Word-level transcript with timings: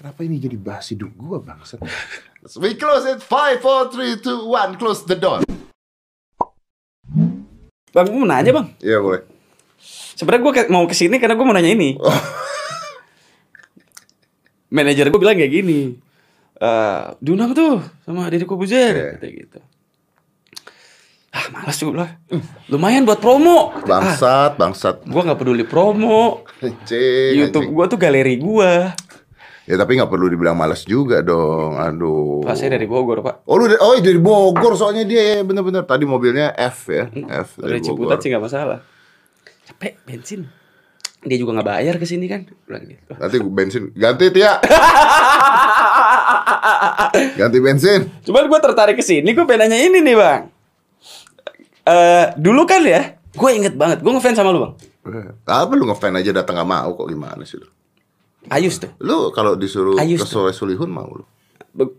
Kenapa 0.00 0.24
ini 0.24 0.40
jadi 0.40 0.56
bahas 0.56 0.88
hidup 0.88 1.12
gua 1.12 1.44
bangsat? 1.44 1.76
We 2.64 2.72
close 2.72 3.04
it. 3.04 3.20
Five, 3.20 3.60
four, 3.60 3.92
three, 3.92 4.16
two, 4.16 4.48
one. 4.48 4.80
Close 4.80 5.04
the 5.04 5.12
door. 5.12 5.44
Bang, 7.92 8.06
gue 8.08 8.16
mau 8.16 8.24
nanya 8.24 8.48
bang. 8.54 8.66
Iya 8.80 8.96
boleh. 8.96 9.28
Sebenarnya 10.16 10.40
gue 10.40 10.52
mau 10.72 10.88
ke 10.88 10.96
sini 10.96 11.20
karena 11.20 11.36
gue 11.36 11.44
mau 11.44 11.52
nanya 11.52 11.68
ini. 11.68 11.96
Oh. 12.00 12.16
Manajer 14.70 15.10
gue 15.10 15.18
bilang 15.18 15.34
kayak 15.34 15.50
gini. 15.50 15.98
Eh, 16.54 17.02
diundang 17.18 17.50
tuh 17.52 17.82
sama 18.06 18.30
Deddy 18.30 18.46
Kobuzer, 18.46 18.94
Iya. 18.94 19.06
kata 19.18 19.26
gitu. 19.26 19.58
Ah, 21.34 21.46
malas 21.50 21.74
juga 21.74 22.06
lah. 22.06 22.10
Lumayan 22.70 23.02
buat 23.02 23.18
promo. 23.18 23.74
Ah, 23.74 23.82
Bangsat, 23.82 24.54
bangsat. 24.54 24.96
gue 25.02 25.20
nggak 25.20 25.38
peduli 25.42 25.66
promo. 25.66 26.46
Anjing, 26.62 27.34
YouTube 27.34 27.66
gue 27.66 27.84
tuh 27.90 27.98
galeri 27.98 28.38
gue. 28.38 28.72
Ya 29.70 29.78
tapi 29.78 29.94
nggak 29.94 30.10
perlu 30.10 30.26
dibilang 30.26 30.58
malas 30.58 30.82
juga 30.82 31.22
dong. 31.22 31.78
Aduh. 31.78 32.42
Pak 32.42 32.58
saya 32.58 32.74
dari 32.74 32.90
Bogor 32.90 33.22
pak. 33.22 33.46
Oh 33.46 33.54
lu 33.54 33.70
dari, 33.70 33.78
oh 33.78 33.94
dari 33.94 34.18
Bogor 34.18 34.74
soalnya 34.74 35.06
dia 35.06 35.38
ya 35.38 35.46
bener-bener 35.46 35.86
tadi 35.86 36.02
mobilnya 36.02 36.50
F 36.52 36.90
ya 36.90 37.06
F 37.46 37.54
Dari 37.54 37.78
dari 37.78 37.80
Ciputat 37.80 38.18
Bogor. 38.18 38.18
sih 38.18 38.28
nggak 38.28 38.42
masalah. 38.42 38.78
Capek 39.62 39.94
bensin. 40.02 40.50
Dia 41.20 41.36
juga 41.36 41.54
nggak 41.54 41.68
bayar 41.68 41.94
ke 41.96 42.06
sini 42.08 42.26
kan. 42.26 42.50
Bilang 42.66 42.82
gitu. 42.82 43.12
Nanti 43.14 43.36
bensin 43.38 43.82
ganti 43.94 44.26
Tia. 44.34 44.58
ganti 47.38 47.58
bensin. 47.60 48.00
Cuman 48.24 48.44
gue 48.46 48.58
tertarik 48.58 48.96
ke 48.98 49.04
sini, 49.04 49.30
gue 49.30 49.44
pengen 49.44 49.70
nanya 49.70 49.78
ini 49.78 49.98
nih 50.02 50.16
bang. 50.16 50.42
Eh 51.84 52.26
dulu 52.36 52.66
kan 52.66 52.82
ya, 52.82 53.14
gue 53.30 53.50
inget 53.52 53.74
banget, 53.74 54.00
gue 54.00 54.10
ngefans 54.10 54.36
sama 54.36 54.50
lu 54.50 54.60
bang. 54.66 54.72
Eh, 55.00 55.28
Apa 55.46 55.72
lu 55.74 55.88
ngefan 55.88 56.16
aja 56.16 56.30
datang 56.30 56.56
gak 56.56 56.68
mau 56.68 56.92
kok 56.92 57.08
gimana 57.08 57.42
sih 57.44 57.56
lu? 57.56 57.68
Ayus 58.48 58.80
tuh. 58.80 58.88
Lu 58.96 59.28
kalau 59.30 59.52
disuruh 59.52 60.00
Ayus 60.00 60.24
ke 60.24 60.26
Soleh 60.26 60.56
Solihun 60.56 60.88
mau 60.88 61.04
lu? 61.04 61.24
Be- 61.76 61.92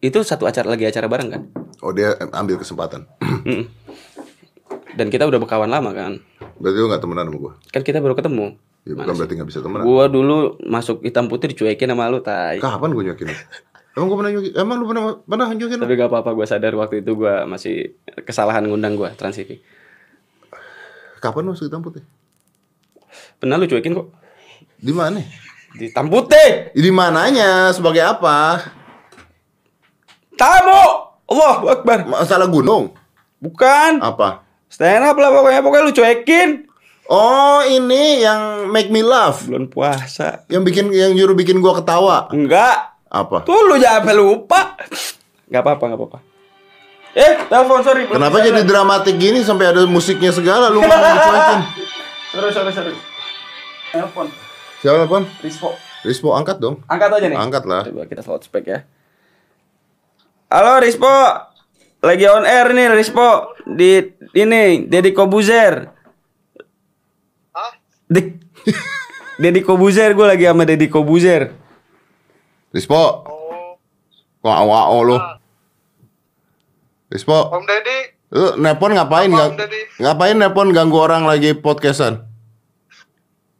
itu 0.00 0.16
satu 0.24 0.48
acara 0.48 0.66
lagi 0.66 0.82
acara 0.82 1.06
bareng 1.06 1.28
kan. 1.30 1.42
Oh 1.78 1.94
dia 1.94 2.16
ambil 2.32 2.58
kesempatan. 2.58 3.06
Mm. 3.40 3.64
Dan 4.90 5.06
kita 5.08 5.24
udah 5.24 5.40
berkawan 5.40 5.70
lama 5.70 5.94
kan. 5.94 6.20
berarti 6.60 6.76
lu 6.76 6.90
gak 6.90 7.00
temenan 7.00 7.24
sama 7.24 7.38
gua? 7.40 7.52
Kan 7.72 7.80
kita 7.80 8.04
baru 8.04 8.12
ketemu. 8.12 8.52
Ya 8.84 8.92
bukan 8.92 9.14
berarti 9.16 9.32
gak 9.32 9.48
bisa 9.48 9.60
temenan. 9.62 9.86
Gua 9.86 10.04
dulu 10.10 10.60
masuk 10.60 11.00
hitam 11.00 11.24
putih 11.24 11.48
dicuekin 11.48 11.88
sama 11.88 12.10
lu 12.10 12.20
tai. 12.20 12.60
Kapan 12.60 12.92
gua 12.92 13.00
nyokin? 13.06 13.32
lu? 13.32 13.36
Emang 13.96 14.06
gua 14.12 14.16
pernah 14.20 14.32
nyokin? 14.34 14.52
Emang 14.52 14.76
lu 14.76 14.84
pernah 14.84 15.04
pernah 15.24 15.46
nyokin? 15.48 15.78
lu? 15.78 15.82
Tapi 15.88 15.94
gak 15.96 16.10
apa-apa 16.10 16.30
gue 16.34 16.46
sadar 16.46 16.72
waktu 16.76 17.00
itu 17.00 17.10
gue 17.16 17.34
masih 17.48 17.74
kesalahan 18.26 18.66
ngundang 18.66 18.92
gue 18.92 19.08
Trans 19.16 19.38
TV. 19.38 19.62
Kapan 21.20 21.48
masuk 21.48 21.70
hitam 21.70 21.80
putih? 21.80 22.04
Pernah 23.40 23.56
lu 23.56 23.64
cuekin 23.64 23.96
kok. 23.96 24.08
Di 24.80 24.92
mana? 24.96 25.20
Di 25.76 25.92
hitam 25.92 26.08
putih. 26.08 26.72
Di 26.72 26.90
mananya? 26.90 27.68
Sebagai 27.76 28.00
apa? 28.00 28.64
Tamu. 30.40 30.84
Allah 31.30 31.56
Akbar. 31.68 31.98
Masalah 32.08 32.48
gunung? 32.48 32.96
Bukan. 33.38 34.00
Apa? 34.00 34.42
Stand 34.72 35.04
up 35.04 35.16
lah 35.20 35.30
pokoknya. 35.30 35.60
Pokoknya 35.60 35.84
lu 35.84 35.94
cuekin. 35.94 36.48
Oh 37.10 37.60
ini 37.66 38.22
yang 38.22 38.70
make 38.70 38.86
me 38.86 39.02
laugh 39.02 39.42
Bulan 39.42 39.66
puasa. 39.66 40.46
Yang 40.46 40.62
bikin 40.70 40.84
yang 40.94 41.10
nyuruh 41.10 41.34
bikin 41.34 41.58
gua 41.58 41.82
ketawa 41.82 42.30
Enggak. 42.30 42.96
Apa? 43.10 43.42
Tuh 43.42 43.66
lu 43.66 43.76
jangan 43.82 44.14
lupa. 44.14 44.78
Gak 45.50 45.62
apa-apa, 45.66 45.84
gak 45.90 45.98
apa-apa. 45.98 46.18
Eh, 47.10 47.32
telepon 47.50 47.82
sorry. 47.82 48.06
Kenapa 48.06 48.38
jadi 48.38 48.62
jalan. 48.62 48.70
dramatik 48.70 49.18
gini 49.18 49.42
sampai 49.42 49.74
ada 49.74 49.82
musiknya 49.90 50.30
segala 50.30 50.70
lu 50.70 50.78
ngomong 50.78 50.94
dicuekin 51.18 51.60
Sorry, 52.30 52.50
sorry, 52.54 52.70
sorry. 52.70 52.94
Telepon. 53.90 54.30
Siapa 54.80 55.04
telepon? 55.04 55.28
Rispo. 55.44 55.76
Rispo 56.00 56.32
angkat 56.32 56.56
dong 56.56 56.80
Angkat 56.88 57.20
aja 57.20 57.28
nih. 57.28 57.36
Angkat 57.36 57.64
lah 57.68 57.84
Coba 57.84 58.08
kita 58.08 58.24
loudspeak 58.24 58.64
ya. 58.64 58.78
Halo 60.48 60.80
Rispo. 60.80 61.12
Lagi 62.00 62.24
on 62.24 62.48
air 62.48 62.72
nih 62.72 62.88
Rispo 62.96 63.52
di 63.68 64.00
ini 64.32 64.88
Deddy 64.88 65.12
Kobuzer. 65.12 65.84
Hah? 67.52 67.72
Dik. 68.08 68.40
Deddy 69.44 69.60
Kobuzer 69.60 70.16
gue 70.16 70.24
lagi 70.24 70.48
sama 70.48 70.64
Deddy 70.64 70.88
Kobuzer. 70.88 71.52
Rispo 72.72 73.28
Oh, 73.28 73.76
Kok 74.40 74.56
awao 74.64 75.04
lu 75.04 75.20
Rispo 77.12 77.36
Om 77.52 77.68
Deddy. 77.68 77.98
Lu 78.32 78.56
nepon 78.56 78.96
ngapain 78.96 79.28
Om 79.28 79.60
Deddy? 79.60 79.80
Ngapain 80.00 80.40
nepon 80.40 80.72
ganggu 80.72 80.96
orang 80.96 81.28
lagi 81.28 81.52
podcastan 81.52 82.29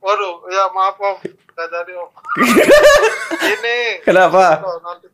Waduh, 0.01 0.49
ya 0.49 0.65
maaf 0.73 0.97
Om. 0.97 1.17
Gak 1.29 1.69
jadi 1.69 1.93
Om. 1.93 2.11
Ini. 3.53 4.01
Kenapa? 4.01 4.65
Nanti. 4.81 5.13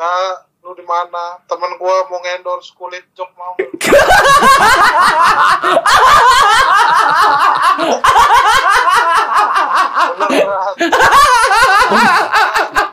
Nah, 0.00 0.40
lu 0.64 0.72
di 0.72 0.84
mana? 0.88 1.36
Temen 1.44 1.76
gua 1.76 2.08
mau 2.08 2.16
ngendorse 2.24 2.72
kulit 2.72 3.04
jok 3.12 3.28
mau. 3.36 3.52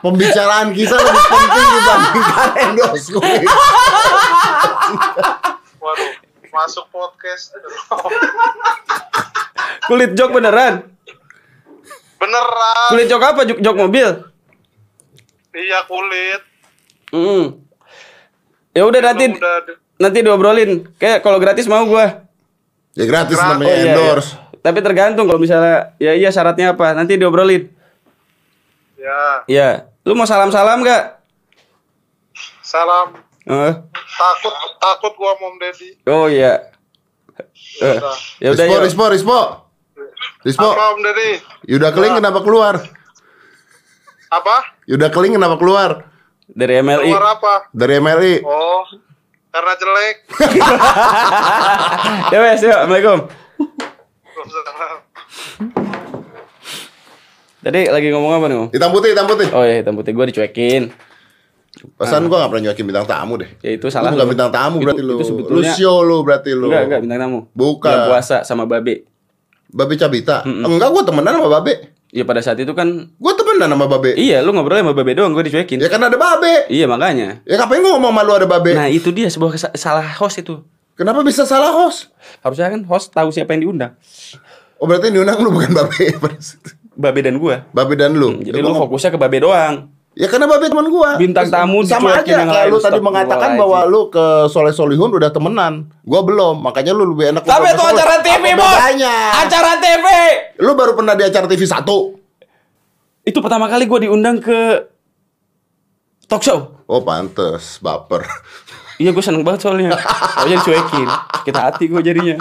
Pembicaraan 0.04 0.76
kita 0.76 0.94
lebih 0.94 1.24
penting 1.26 1.66
dibandingkan 1.72 2.48
endorse 2.68 3.08
kulit 3.10 3.42
Waduh, 5.78 6.12
masuk 6.52 6.84
podcast. 6.92 7.56
Kulit 9.88 10.12
jok 10.12 10.36
beneran? 10.36 10.84
Beneran. 12.20 12.88
Kulit 12.92 13.06
jok 13.08 13.22
apa? 13.24 13.40
Jok, 13.48 13.58
jok 13.58 13.76
mobil? 13.78 14.08
Iya 15.56 15.78
kulit. 15.88 16.42
Hmm. 17.08 17.44
Ya 18.76 18.84
udah 18.84 19.00
nanti 19.00 19.24
udah 19.32 19.74
nanti 19.96 20.18
diobrolin. 20.20 20.86
Kayak 21.00 21.24
kalau 21.24 21.40
gratis 21.40 21.64
mau 21.64 21.82
gua. 21.88 22.28
Ya 22.92 23.04
gratis 23.08 23.34
Gratis. 23.34 23.52
namanya 23.56 23.74
iya, 23.74 23.94
endorse 23.94 24.30
iya. 24.34 24.58
Tapi 24.58 24.78
tergantung 24.82 25.24
kalau 25.30 25.40
misalnya 25.40 25.94
ya 25.96 26.12
iya 26.12 26.28
syaratnya 26.28 26.76
apa. 26.76 26.92
Nanti 26.92 27.16
diobrolin. 27.16 27.70
Ya, 28.98 29.20
Iya. 29.48 29.68
Lu 30.04 30.12
mau 30.12 30.28
salam-salam 30.28 30.84
gak? 30.84 31.16
salam. 32.60 33.16
Eh. 33.48 33.72
Takut 34.12 34.52
takut 34.76 35.12
gua 35.16 35.32
sama 35.32 35.48
Om 35.48 35.56
Deddy. 35.56 35.88
Oh 36.04 36.28
iya. 36.28 36.68
Udah. 37.80 38.12
ya 38.42 38.48
udah 38.52 38.64
Rispo. 38.68 38.84
Rispo, 38.84 39.04
Rispo 39.08 39.38
Rispo 40.48 40.64
Apa 40.64 40.96
Om 40.96 41.04
Deddy? 41.04 41.30
Yuda 41.68 41.92
Keling 41.92 42.16
kenapa 42.16 42.40
keluar? 42.40 42.80
Apa? 44.32 44.56
Yuda 44.88 45.12
Keling 45.12 45.36
kenapa 45.36 45.60
keluar? 45.60 46.08
Dari 46.48 46.80
MLI. 46.80 47.12
Keluar 47.12 47.26
apa? 47.36 47.54
Dari 47.68 48.00
MLI 48.00 48.34
Oh, 48.40 48.80
karena 49.52 49.72
jelek. 49.76 50.16
ya 52.32 52.38
wes, 52.40 52.60
yuk. 52.62 52.72
Assalamualaikum. 52.72 53.18
Tadi 57.58 57.80
lagi 57.90 58.08
ngomong 58.08 58.32
apa 58.32 58.46
nih, 58.48 58.56
Om? 58.56 58.68
Hitam 58.72 58.90
putih, 58.90 59.08
hitam 59.12 59.26
putih 59.28 59.48
Oh 59.52 59.60
iya, 59.60 59.84
hitam 59.84 59.92
putih 59.92 60.16
gua 60.16 60.24
dicuekin. 60.24 60.88
Pesan 61.94 62.24
gua 62.26 62.46
gak 62.46 62.50
pernah 62.50 62.62
nyuakin 62.64 62.84
bintang 62.86 63.06
tamu 63.06 63.36
deh 63.36 63.50
Ya 63.60 63.76
itu 63.76 63.86
salah. 63.92 64.08
Lu 64.08 64.16
bukan 64.16 64.28
bintang 64.32 64.50
tamu 64.50 64.80
Itu- 64.80 64.86
berarti 64.88 65.02
lu 65.04 65.12
Itu 65.12 65.20
Lu 65.20 65.28
sebetulnya 65.28 65.72
show 65.76 66.00
lu 66.00 66.24
berarti 66.24 66.50
lu 66.56 66.72
Enggak, 66.72 66.82
enggak 66.88 67.00
bintang 67.04 67.20
tamu. 67.20 67.38
Bukan. 67.52 67.92
Bulan 67.92 68.08
puasa 68.08 68.36
sama 68.42 68.64
Babe. 68.64 69.04
Babe 69.68 69.94
Cabita 69.94 70.42
Enggak 70.44 70.88
gua 70.90 71.02
temenan 71.02 71.36
sama 71.36 71.48
Babe 71.50 71.92
Iya 72.08 72.24
pada 72.24 72.40
saat 72.40 72.56
itu 72.56 72.72
kan 72.72 72.88
Gua 73.14 73.32
temenan 73.32 73.68
sama 73.68 73.84
Babe 73.84 74.16
Iya, 74.16 74.40
lu 74.40 74.50
ngobrol 74.50 74.80
sama 74.80 74.92
Babe 74.92 75.12
doang, 75.12 75.30
gue 75.30 75.44
dicuekin. 75.44 75.76
Ya 75.76 75.86
kan 75.86 76.00
ada 76.00 76.14
Babe 76.14 76.64
Iya, 76.66 76.86
makanya. 76.86 77.44
Ya 77.44 77.54
ngapain 77.56 77.78
gua 77.78 77.92
ngomong 77.94 78.10
sama 78.10 78.22
lu 78.22 78.32
ada 78.34 78.46
Babe 78.46 78.72
Nah, 78.72 78.88
itu 78.88 79.08
dia 79.10 79.28
sebuah 79.28 79.52
salah 79.76 80.08
host 80.16 80.40
itu. 80.40 80.64
Kenapa 80.94 81.20
bisa 81.20 81.44
salah 81.44 81.68
host? 81.70 82.08
Harusnya 82.40 82.68
kan 82.68 82.82
host 82.82 83.12
tahu 83.12 83.28
siapa 83.28 83.52
yang 83.52 83.68
diundang. 83.68 83.92
Oh 84.76 84.84
berarti 84.84 85.10
yang 85.10 85.20
diundang 85.20 85.38
lu 85.38 85.50
bukan 85.50 85.70
Babe. 85.70 86.16
Babe 86.98 87.20
dan 87.20 87.36
gua. 87.36 87.62
Babe 87.70 87.94
dan 87.94 88.10
lu 88.12 88.40
Jadi 88.40 88.50
Ya, 88.52 88.64
lu 88.64 88.72
gua- 88.72 88.88
fokusnya 88.88 89.12
ke 89.12 89.18
Babe 89.18 89.38
doang. 89.38 89.92
Ya 90.18 90.26
karena 90.26 90.50
Babe 90.50 90.66
teman 90.66 90.90
gua 90.90 91.14
Bintang 91.14 91.46
tamu 91.46 91.78
Sama 91.80 92.10
aja 92.10 92.26
yang 92.26 92.50
kayak 92.50 92.66
lain. 92.66 92.74
lu 92.74 92.82
tadi 92.82 92.98
Stop. 92.98 93.06
mengatakan 93.06 93.54
bahwa 93.54 93.86
lu 93.86 94.10
ke 94.10 94.24
Soleh 94.50 94.74
Solihun 94.74 95.14
udah 95.14 95.30
temenan 95.30 95.86
Gua 96.02 96.26
belum 96.26 96.58
Makanya 96.58 96.90
lu 96.90 97.14
lebih 97.14 97.30
enak 97.30 97.46
Tapi 97.46 97.70
itu 97.70 97.78
acara 97.80 98.18
TV, 98.18 98.44
Bos. 98.52 98.74
Acara 99.38 99.78
TV. 99.78 100.06
Lu 100.58 100.74
baru 100.74 100.92
pernah 100.92 101.14
di 101.14 101.22
acara 101.22 101.46
TV 101.46 101.62
1 101.62 101.86
Itu 103.24 103.38
pertama 103.38 103.70
kali 103.70 103.86
gua 103.86 104.02
diundang 104.02 104.42
ke 104.42 104.90
talk 106.26 106.42
show. 106.42 106.82
Oh 106.84 107.00
pantes 107.00 107.78
baper 107.78 108.26
Iya, 108.98 109.14
gue 109.14 109.22
seneng 109.22 109.46
banget 109.46 109.62
soalnya. 109.62 109.94
Soalnya 110.34 110.58
dicuekin. 110.58 111.06
Kita 111.46 111.70
hati 111.70 111.86
gue 111.86 112.02
jadinya. 112.02 112.34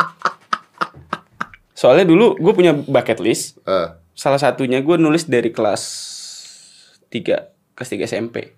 Soalnya 1.72 2.02
dulu 2.04 2.34
gue 2.34 2.50
punya 2.50 2.74
bucket 2.74 3.22
list. 3.22 3.62
Eh, 3.62 3.94
Salah 4.12 4.42
satunya 4.42 4.82
gue 4.82 4.98
nulis 4.98 5.30
dari 5.30 5.54
kelas 5.54 5.84
3, 7.14 7.57
kelas 7.78 7.94
3 7.94 8.10
SMP. 8.10 8.58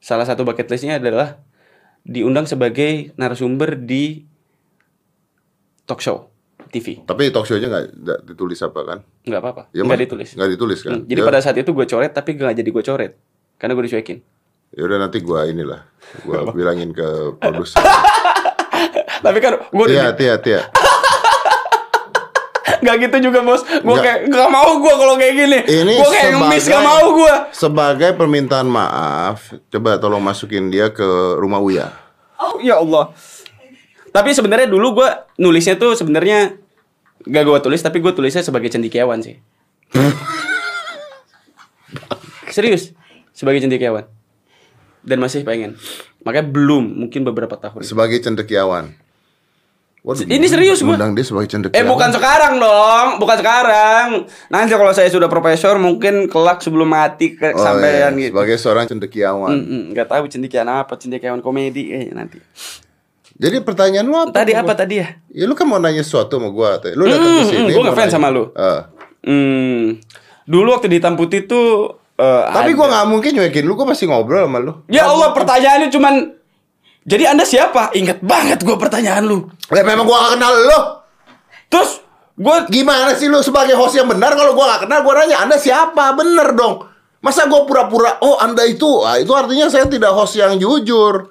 Salah 0.00 0.24
satu 0.24 0.48
bucket 0.48 0.64
listnya 0.72 0.96
adalah 0.96 1.36
diundang 2.04 2.48
sebagai 2.48 3.12
narasumber 3.20 3.76
di 3.76 4.24
talk 5.84 6.00
show 6.00 6.32
TV. 6.72 7.04
Tapi 7.04 7.28
talk 7.28 7.44
show-nya 7.44 7.68
gak, 7.68 7.84
nggak 7.92 8.18
ditulis 8.32 8.60
apa 8.64 8.80
kan 8.82 8.98
nggak 9.24 9.40
apa-apa 9.40 9.62
Ya, 9.72 9.86
nggak 9.86 10.00
ditulis 10.04 10.36
Nggak 10.36 10.50
ditulis 10.58 10.80
kan? 10.84 11.00
Hmm, 11.00 11.04
jadi 11.08 11.20
Ya, 11.22 11.26
pada 11.28 11.38
saat 11.40 11.56
itu 11.56 11.70
gue 11.70 11.86
coret 11.88 12.12
tapi 12.12 12.36
nggak 12.36 12.56
jadi 12.60 12.68
gue 12.68 12.84
coret 12.84 13.12
karena 13.56 13.72
gue 13.78 13.84
dicuekin 13.88 14.18
ya 14.74 14.82
udah 14.82 14.98
nanti 15.06 15.22
gua 15.22 15.46
inilah. 15.46 15.86
Gua 16.26 16.50
bilangin 16.50 16.90
ke 16.90 17.38
produser. 17.38 17.78
tapi 19.24 19.38
kan 19.38 19.70
gue 19.70 19.86
Tia, 19.86 20.10
Tia, 20.18 20.34
Tia. 20.42 20.60
Nggak 22.84 23.08
gitu 23.08 23.32
juga 23.32 23.40
bos. 23.40 23.64
Gue 23.64 23.96
kayak 23.96 24.28
nggak 24.28 24.50
mau 24.52 24.76
gue 24.76 24.94
kalau 24.94 25.14
kayak 25.16 25.34
gini. 25.34 25.58
Ini 25.64 25.92
gue 25.96 26.10
kayak 26.12 26.30
ngemis 26.36 26.64
nggak 26.68 26.84
mau 26.84 27.06
gue 27.16 27.34
Sebagai 27.56 28.10
permintaan 28.12 28.68
maaf, 28.68 29.56
coba 29.72 29.96
tolong 29.96 30.20
masukin 30.20 30.68
dia 30.68 30.92
ke 30.92 31.40
rumah 31.40 31.64
Uya. 31.64 31.88
oh, 32.36 32.60
ya 32.60 32.76
Allah. 32.76 33.08
Tapi 34.14 34.30
sebenarnya 34.30 34.70
dulu 34.70 35.02
gue 35.02 35.08
nulisnya 35.40 35.74
tuh 35.74 35.98
sebenarnya 35.98 36.54
gak 37.24 37.44
gue 37.44 37.58
tulis 37.64 37.80
tapi 37.82 37.98
gue 37.98 38.12
tulisnya 38.14 38.44
sebagai 38.46 38.70
cendikiawan 38.70 39.18
sih. 39.24 39.40
Serius? 42.54 42.94
Sebagai 43.34 43.58
cendikiawan. 43.58 44.06
Dan 45.02 45.18
masih 45.18 45.42
pengen. 45.42 45.74
Makanya 46.22 46.46
belum 46.46 46.84
mungkin 47.04 47.26
beberapa 47.26 47.58
tahun. 47.58 47.82
Sebagai 47.82 48.22
cendekiawan. 48.22 48.94
Waduh, 50.04 50.28
Ini 50.28 50.44
serius 50.44 50.84
gua. 50.84 51.00
Undang 51.00 51.16
dia 51.16 51.24
sebagai 51.24 51.48
cendekiawan. 51.48 51.80
Eh 51.80 51.88
bukan 51.88 52.10
sekarang 52.12 52.60
dong, 52.60 53.08
bukan 53.16 53.36
sekarang. 53.40 54.06
Nanti 54.46 54.68
kalau 54.70 54.92
saya 54.92 55.08
sudah 55.08 55.26
profesor 55.26 55.80
mungkin 55.80 56.28
kelak 56.28 56.60
sebelum 56.60 56.84
mati 56.86 57.32
ke 57.32 57.48
Oh, 57.48 57.56
sampean 57.56 58.12
iya. 58.12 58.28
gitu. 58.28 58.36
Sebagai 58.36 58.56
seorang 58.58 58.84
cendekiawan. 58.84 59.48
Mm-mm, 59.50 59.82
nggak 59.90 60.04
tahu 60.06 60.28
cendekiawan 60.28 60.68
apa, 60.76 60.92
cendekiawan 60.94 61.40
komedi 61.40 61.88
eh 61.88 62.12
nanti. 62.12 62.36
Jadi 63.34 63.64
pertanyaan 63.64 64.04
lu 64.04 64.14
apa? 64.14 64.36
Tadi 64.36 64.52
Gua- 64.52 64.60
apa 64.60 64.72
tadi 64.76 64.94
ya? 65.00 65.08
Ya 65.32 65.44
lu 65.44 65.56
kan 65.56 65.64
mau 65.64 65.80
nanya 65.80 66.04
sesuatu 66.04 66.36
sama 66.36 66.52
gua. 66.52 66.76
Lu 66.86 67.08
datang 67.08 67.24
ke 67.24 67.32
Hmm, 67.34 67.48
sini. 67.48 67.70
gua 67.72 67.80
mau 67.80 67.88
ngefans 67.90 68.12
sama 68.12 68.28
lu. 68.28 68.44
Eh. 68.52 68.80
Hmm. 69.24 69.84
Dulu 70.44 70.68
waktu 70.70 70.86
di 70.86 71.00
hitam 71.00 71.16
putih 71.16 71.48
tuh 71.48 71.96
eh, 72.14 72.42
Tapi 72.46 72.76
gua 72.76 72.86
nggak 72.86 73.06
mungkin 73.08 73.30
nyuekin 73.32 73.64
lu, 73.64 73.72
gua 73.72 73.88
masih 73.88 74.06
ngobrol 74.06 74.44
sama 74.44 74.60
lu. 74.60 74.84
Ya 74.86 75.08
Allah, 75.08 75.32
pertanyaannya 75.32 75.88
cuman 75.88 76.14
jadi 77.04 77.30
Anda 77.30 77.44
siapa? 77.44 77.92
Ingat 77.92 78.18
banget 78.20 78.64
gua 78.64 78.76
pertanyaan 78.76 79.24
lu. 79.24 79.48
Ya 79.68 79.80
memang 79.80 80.04
gua 80.04 80.24
gak 80.24 80.32
kenal 80.34 80.52
lu. 80.56 80.80
Terus 81.68 82.00
gua 82.34 82.64
Gimana 82.64 83.12
sih 83.12 83.28
lu 83.28 83.38
sebagai 83.38 83.76
host 83.76 83.94
yang 83.94 84.08
benar 84.08 84.32
kalau 84.32 84.52
gua 84.52 84.74
gak 84.74 84.88
kenal 84.88 85.00
gua 85.00 85.20
nanya 85.20 85.44
Anda 85.44 85.56
siapa? 85.56 86.16
Bener 86.16 86.52
dong. 86.52 86.88
Masa 87.20 87.44
gua 87.44 87.64
pura-pura 87.64 88.16
oh 88.18 88.36
Anda 88.36 88.64
itu? 88.64 88.88
Ah, 89.00 89.16
itu 89.16 89.30
artinya 89.30 89.68
saya 89.68 89.84
tidak 89.84 90.10
host 90.10 90.34
yang 90.34 90.56
jujur. 90.56 91.28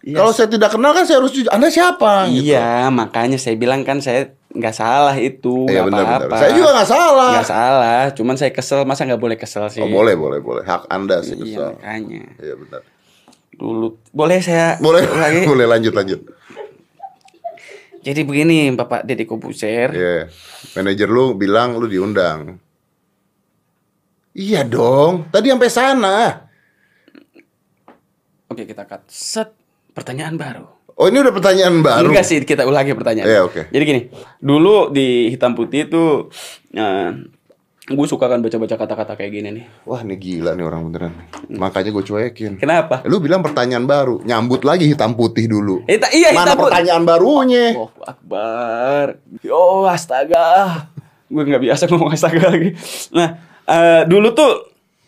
Kalau 0.00 0.32
saya 0.32 0.48
tidak 0.48 0.72
kenal 0.72 0.96
kan 0.96 1.04
saya 1.04 1.20
harus 1.20 1.28
jujur. 1.30 1.52
Anda 1.52 1.68
siapa? 1.68 2.24
Gitu. 2.26 2.48
Iya, 2.48 2.88
makanya 2.88 3.36
saya 3.36 3.52
bilang 3.54 3.84
kan 3.84 4.00
saya 4.00 4.32
nggak 4.50 4.72
salah 4.72 5.14
itu, 5.14 5.68
Iya, 5.68 5.84
nggak 5.84 5.86
benar. 5.86 6.04
apa-apa. 6.26 6.36
Saya 6.40 6.50
juga 6.56 6.68
nggak 6.72 6.88
salah. 6.88 7.30
Nggak 7.30 7.50
salah, 7.52 8.02
cuman 8.16 8.34
saya 8.34 8.50
kesel, 8.50 8.80
masa 8.82 9.04
nggak 9.04 9.20
boleh 9.20 9.36
kesel 9.36 9.68
sih? 9.68 9.78
Oh, 9.78 9.86
boleh, 9.86 10.16
boleh, 10.16 10.40
boleh. 10.40 10.64
Hak 10.64 10.88
Anda 10.88 11.20
sih 11.20 11.36
Iya, 11.36 11.44
kesal. 11.44 11.70
makanya. 11.76 12.22
Iya 12.40 12.54
benar. 12.56 12.80
Dulu 13.60 14.00
boleh 14.08 14.40
saya 14.40 14.80
Boleh, 14.80 15.04
lagi. 15.04 15.44
boleh 15.52 15.68
lanjut 15.68 15.92
lanjut. 15.92 16.20
Jadi 18.00 18.24
begini, 18.24 18.72
Bapak 18.72 19.04
Deddy 19.04 19.28
Kobuser. 19.28 19.92
Iya. 19.92 20.32
Manajer 20.72 21.04
lu 21.12 21.36
bilang 21.36 21.76
lu 21.76 21.84
diundang. 21.84 22.56
Iya 24.32 24.64
dong. 24.64 25.28
Tadi 25.28 25.52
sampai 25.52 25.68
sana. 25.68 26.16
Oke, 28.48 28.64
kita 28.64 28.88
cut. 28.88 29.04
Set. 29.12 29.52
Pertanyaan 29.92 30.40
baru. 30.40 30.64
Oh 30.96 31.08
ini 31.12 31.20
udah 31.20 31.34
pertanyaan 31.34 31.84
baru. 31.84 32.08
Enggak 32.08 32.24
sih, 32.24 32.40
kita 32.40 32.64
ulangi 32.64 32.96
pertanyaan. 32.96 33.28
Iya, 33.28 33.40
oke. 33.44 33.68
Jadi 33.68 33.84
gini, 33.84 34.00
dulu 34.40 34.88
di 34.88 35.28
hitam 35.28 35.52
putih 35.52 35.88
itu 35.88 36.32
eh 36.72 37.08
gue 37.90 38.06
suka 38.06 38.24
kan 38.24 38.38
baca-baca 38.38 38.76
kata-kata 38.76 39.12
kayak 39.14 39.32
gini 39.32 39.48
nih. 39.52 39.64
Wah 39.82 40.00
ini 40.00 40.14
gila 40.14 40.54
nih 40.54 40.62
orang 40.62 40.80
beneran. 40.86 41.12
Makanya 41.48 41.90
gue 41.90 42.00
cuekin. 42.00 42.52
Kenapa? 42.56 43.02
Lu 43.04 43.18
bilang 43.18 43.42
pertanyaan 43.42 43.82
baru, 43.82 44.22
nyambut 44.22 44.62
lagi 44.62 44.86
hitam 44.86 45.12
putih 45.12 45.44
dulu. 45.44 45.82
Eh, 45.84 45.98
ta- 45.98 46.10
iya, 46.10 46.30
Mana 46.30 46.54
hitam 46.54 46.56
putih. 46.56 46.64
pertanyaan 46.70 47.02
barunya? 47.02 47.64
Oh, 47.74 47.90
Akbar. 48.00 49.18
Yo, 49.42 49.84
astaga. 49.84 50.86
Gue 51.26 51.42
nggak 51.42 51.62
biasa 51.62 51.82
ngomong 51.86 52.10
astaga 52.10 52.46
lagi. 52.48 52.78
Nah, 53.10 53.28
eh, 53.64 54.02
dulu 54.06 54.30
tuh 54.30 54.50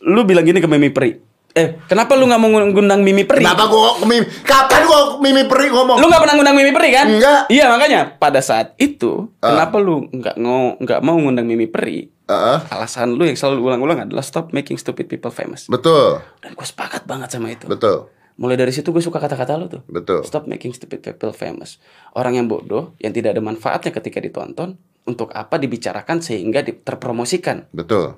lu 0.03 0.23
bilang 0.23 0.43
gini 0.43 0.59
ke 0.59 0.67
Mimi 0.67 0.91
Peri. 0.91 1.15
Eh, 1.53 1.85
kenapa 1.85 2.17
lu 2.17 2.25
nggak 2.25 2.41
mau 2.41 2.49
ngundang 2.49 2.99
Mimi 3.01 3.23
Peri? 3.23 3.45
Kenapa 3.45 3.69
gua 3.69 4.01
mimi? 4.03 4.25
Kapan 4.41 4.89
gua 4.89 5.01
mimi 5.21 5.45
peri 5.45 5.69
ngomong? 5.69 6.01
Lu 6.01 6.09
nggak 6.09 6.23
pernah 6.25 6.35
ngundang 6.35 6.57
Mimi 6.57 6.73
Peri 6.73 6.89
kan? 6.91 7.07
Enggak. 7.07 7.41
Iya 7.47 7.69
makanya 7.69 8.01
pada 8.17 8.41
saat 8.41 8.73
itu 8.77 9.29
Ah. 9.39 9.53
kenapa 9.53 9.77
lu 9.77 10.09
nggak 10.09 10.35
nggak 10.81 11.01
mau 11.05 11.21
ngundang 11.21 11.45
Mimi 11.45 11.69
Peri? 11.69 12.09
Heeh. 12.33 12.59
Alasan 12.69 13.13
lu 13.13 13.23
yang 13.23 13.37
selalu 13.37 13.61
ulang-ulang 13.63 14.09
adalah 14.09 14.25
stop 14.25 14.51
making 14.51 14.75
stupid 14.75 15.05
people 15.07 15.29
famous. 15.29 15.69
betul, 15.69 16.25
Dan 16.41 16.53
gue 16.53 16.65
sepakat 16.65 17.05
banget 17.05 17.29
sama 17.29 17.53
itu. 17.53 17.69
betul, 17.69 18.09
Mulai 18.33 18.57
dari 18.57 18.73
situ 18.73 18.89
gue 18.89 18.99
suka 18.99 19.21
kata-kata 19.21 19.53
lu 19.55 19.69
tuh. 19.69 19.85
betul. 19.87 20.25
Stop 20.25 20.49
making 20.49 20.73
stupid 20.73 20.99
people 20.99 21.31
famous. 21.31 21.77
Orang 22.13 22.33
yang 22.35 22.49
bodoh, 22.49 22.97
yang 22.97 23.13
tidak 23.13 23.37
ada 23.37 23.45
manfaatnya 23.45 23.93
ketika 23.93 24.19
ditonton, 24.19 24.75
untuk 25.05 25.29
apa 25.31 25.59
dibicarakan 25.59 26.19
sehingga 26.19 26.65
terpromosikan. 26.65 27.69
Betul. 27.69 28.17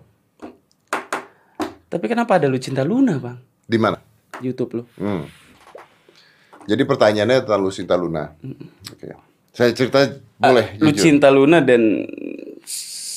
Tapi 1.89 2.07
kenapa 2.07 2.39
ada 2.39 2.47
lu 2.47 2.59
cinta 2.59 2.83
Luna 2.83 3.19
bang? 3.19 3.39
Di 3.65 3.79
mana? 3.79 3.99
YouTube 4.39 4.71
lu. 4.75 4.83
Hmm. 4.99 5.27
Jadi 6.65 6.83
pertanyaannya 6.83 7.45
tentang 7.45 7.61
Lucinta 7.61 7.95
Luna. 7.95 8.33
Oke. 8.89 9.13
Saya 9.55 9.71
cerita 9.71 10.01
boleh 10.35 10.75
Lu 10.81 10.91
jujur. 10.91 11.05
cinta 11.07 11.29
Luna 11.31 11.61
dan 11.61 12.09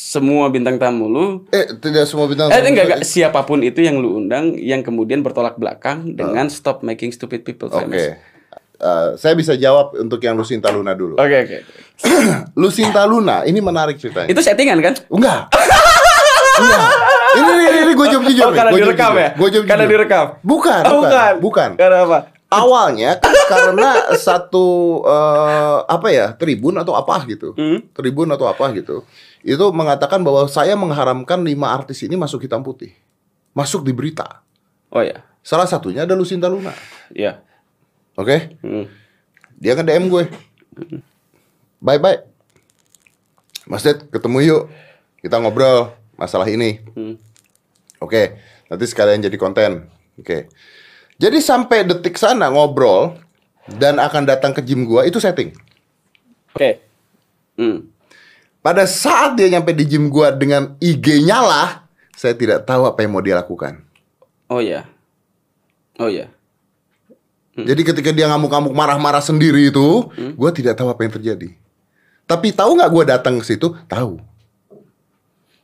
semua 0.07 0.47
bintang 0.47 0.79
tamu 0.79 1.11
lu. 1.11 1.25
Eh, 1.51 1.67
tidak 1.75 2.07
semua 2.07 2.31
bintang. 2.31 2.47
Eh 2.47 2.55
tamu 2.55 2.71
enggak, 2.71 2.85
tadi. 2.87 2.93
enggak 2.95 3.01
siapa 3.03 3.43
pun 3.43 3.59
itu 3.59 3.83
yang 3.83 3.99
lu 3.99 4.15
undang 4.15 4.55
yang 4.55 4.79
kemudian 4.79 5.19
bertolak 5.19 5.59
belakang 5.59 6.15
dengan 6.15 6.47
stop 6.47 6.79
making 6.79 7.11
stupid 7.11 7.43
people 7.43 7.67
Oke. 7.67 7.83
famous. 7.83 8.15
Eh, 8.77 9.09
saya 9.17 9.33
bisa 9.35 9.57
jawab 9.57 9.99
untuk 9.99 10.23
yang 10.23 10.39
Lucinta 10.39 10.71
Luna 10.71 10.95
dulu. 10.95 11.19
Oke 11.19 11.37
oke. 11.43 11.57
Lucinta 12.61 13.03
Luna, 13.03 13.43
ini 13.43 13.59
menarik 13.59 13.99
ceritanya. 13.99 14.31
Itu 14.31 14.39
settingan 14.39 14.79
kan? 14.79 14.93
Enggak. 15.11 15.51
Enggak. 16.57 16.83
Ini 17.27 17.51
ini, 17.51 17.65
ini, 17.83 17.91
gue 17.93 18.07
jawab 18.07 18.23
jujur 18.25 18.43
Oh, 18.43 18.53
karena 18.55 18.71
direkam 18.73 19.11
ya? 19.13 19.29
Gua 19.35 19.47
jawab 19.51 19.65
Karena 19.67 19.83
jujur. 19.83 19.93
direkam? 19.93 20.25
Bukan, 20.41 20.81
Oh, 20.87 20.93
bukan, 21.03 21.31
bukan. 21.37 21.69
Karena 21.75 21.97
apa? 22.01 22.19
Awalnya 22.47 23.19
kan 23.19 23.35
karena 23.51 24.15
satu 24.15 24.99
eh, 25.03 25.77
apa 25.83 26.07
ya 26.09 26.31
tribun 26.31 26.79
atau 26.79 26.95
apa 26.95 27.19
gitu, 27.27 27.51
Hmm. 27.53 27.83
tribun 27.91 28.31
atau 28.31 28.47
apa 28.47 28.71
gitu, 28.71 29.03
itu 29.43 29.65
mengatakan 29.75 30.23
bahwa 30.23 30.47
saya 30.47 30.79
mengharamkan 30.79 31.43
lima 31.43 31.75
artis 31.75 32.07
ini 32.07 32.15
masuk 32.15 32.47
hitam 32.47 32.63
putih, 32.63 32.95
masuk 33.51 33.83
di 33.83 33.91
berita. 33.91 34.39
Oh 34.87 35.03
ya. 35.03 35.27
Salah 35.43 35.67
satunya 35.67 36.07
ada 36.07 36.15
Lucinta 36.15 36.47
Luna, 36.47 36.71
Iya. 37.11 37.43
oke? 38.15 38.59
Hmm. 38.63 38.87
Dia 39.59 39.75
nge 39.75 39.83
DM 39.83 40.07
gue, 40.07 40.23
bye 41.79 41.99
bye, 41.99 42.23
Mas 43.65 43.83
Ded 43.83 44.07
ketemu 44.07 44.37
yuk, 44.45 44.61
kita 45.19 45.35
ngobrol 45.37 45.91
masalah 46.15 46.47
ini. 46.47 46.79
Hmm. 46.95 47.19
Oke, 47.99 48.39
nanti 48.67 48.85
sekalian 48.87 49.19
jadi 49.19 49.35
konten. 49.35 49.91
Oke. 50.15 50.47
Jadi 51.17 51.41
sampai 51.41 51.81
detik 51.81 52.13
sana 52.17 52.53
ngobrol 52.53 53.17
dan 53.81 53.97
akan 53.97 54.23
datang 54.29 54.53
ke 54.53 54.61
gym 54.61 54.85
gua 54.85 55.03
itu 55.03 55.17
setting. 55.17 55.51
Oke. 56.53 56.81
Hmm. 57.57 57.89
Pada 58.61 58.85
saat 58.85 59.33
dia 59.33 59.49
nyampe 59.49 59.73
di 59.73 59.85
gym 59.89 60.13
gua 60.13 60.29
dengan 60.29 60.77
IG 60.77 61.25
nyala, 61.25 61.89
saya 62.13 62.37
tidak 62.37 62.69
tahu 62.69 62.85
apa 62.85 63.01
yang 63.01 63.11
mau 63.17 63.23
dia 63.25 63.33
lakukan. 63.33 63.81
Oh 64.47 64.61
ya. 64.61 64.85
Oh 65.97 66.07
ya. 66.07 66.29
Jadi 67.57 67.81
ketika 67.81 68.13
dia 68.13 68.29
ngamuk-ngamuk 68.29 68.69
marah-marah 68.69 69.21
sendiri 69.21 69.73
itu, 69.73 70.13
gua 70.37 70.53
tidak 70.53 70.77
tahu 70.77 70.93
apa 70.93 71.01
yang 71.01 71.13
terjadi. 71.17 71.49
Tapi 72.29 72.53
tahu 72.53 72.77
nggak 72.77 72.91
gua 72.93 73.03
datang 73.17 73.41
ke 73.41 73.45
situ? 73.49 73.73
Tahu. 73.89 74.21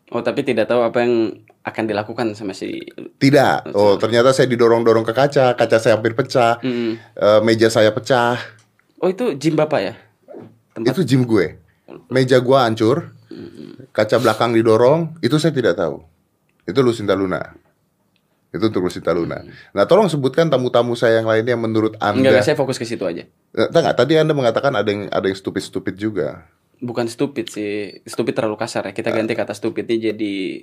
Oh 0.09 0.21
tapi 0.25 0.41
tidak 0.41 0.69
tahu 0.69 0.81
apa 0.81 1.05
yang 1.05 1.37
akan 1.63 1.83
dilakukan 1.87 2.35
sama 2.35 2.51
si. 2.51 2.83
Tidak. 3.17 3.71
Oh, 3.71 3.95
ternyata 3.95 4.35
saya 4.35 4.51
didorong-dorong 4.51 5.07
ke 5.07 5.15
kaca, 5.15 5.55
kaca 5.55 5.77
saya 5.79 5.95
hampir 5.95 6.11
pecah, 6.11 6.59
Hmm. 6.59 6.99
Eh, 6.99 7.39
meja 7.41 7.71
saya 7.71 7.89
pecah. 7.95 8.35
Oh 8.99 9.07
itu 9.07 9.35
gym 9.39 9.55
bapak 9.55 9.79
ya? 9.79 9.93
Tempat. 10.75 10.91
Itu 10.91 11.01
gym 11.07 11.23
gue. 11.23 11.59
Meja 12.11 12.39
gua 12.43 12.67
hancur. 12.67 13.11
Kaca 13.93 14.17
belakang 14.17 14.53
didorong, 14.53 15.17
itu 15.21 15.37
saya 15.37 15.53
tidak 15.53 15.77
tahu. 15.77 16.01
Itu 16.65 16.81
Lucinta 16.81 17.13
Luna. 17.13 17.41
Itu 18.53 18.69
untuk 18.69 18.85
Lucinta 18.85 19.09
Luna. 19.13 19.41
Nah, 19.73 19.83
tolong 19.89 20.05
sebutkan 20.09 20.45
tamu-tamu 20.49 20.93
saya 20.93 21.21
yang 21.21 21.27
lainnya 21.29 21.57
yang 21.57 21.63
menurut 21.65 21.97
Anda. 21.97 22.29
enggak, 22.29 22.45
saya 22.45 22.57
fokus 22.57 22.77
ke 22.77 22.85
situ 22.85 23.01
aja. 23.05 23.25
Eh, 23.25 23.67
enggak, 23.69 23.97
tadi 23.97 24.13
Anda 24.17 24.37
mengatakan 24.37 24.73
ada 24.77 24.85
yang 24.85 25.09
ada 25.09 25.25
yang 25.25 25.37
stupid-stupid 25.37 25.97
juga. 25.97 26.45
Bukan 26.77 27.09
stupid 27.09 27.49
sih. 27.49 28.01
Stupid 28.05 28.33
terlalu 28.37 28.57
kasar 28.57 28.85
ya. 28.89 28.93
Kita 28.93 29.09
ganti 29.09 29.33
kata 29.33 29.53
stupidnya 29.57 30.13
jadi 30.13 30.61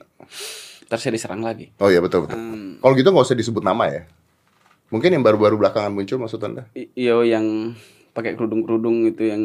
ntar 0.90 0.98
saya 0.98 1.14
diserang 1.14 1.46
lagi. 1.46 1.70
Oh 1.78 1.86
iya 1.86 2.02
betul 2.02 2.26
betul. 2.26 2.34
Hmm. 2.34 2.82
Kalau 2.82 2.94
gitu 2.98 3.14
nggak 3.14 3.26
usah 3.30 3.38
disebut 3.38 3.62
nama 3.62 3.86
ya. 3.86 4.02
Mungkin 4.90 5.14
yang 5.14 5.22
baru-baru 5.22 5.54
belakangan 5.54 5.94
muncul 5.94 6.18
maksud 6.18 6.42
Anda? 6.42 6.66
I- 6.74 6.90
Iyo 6.98 7.22
yang 7.22 7.78
pakai 8.10 8.34
kerudung-kerudung 8.34 9.06
itu 9.06 9.22
yang 9.30 9.42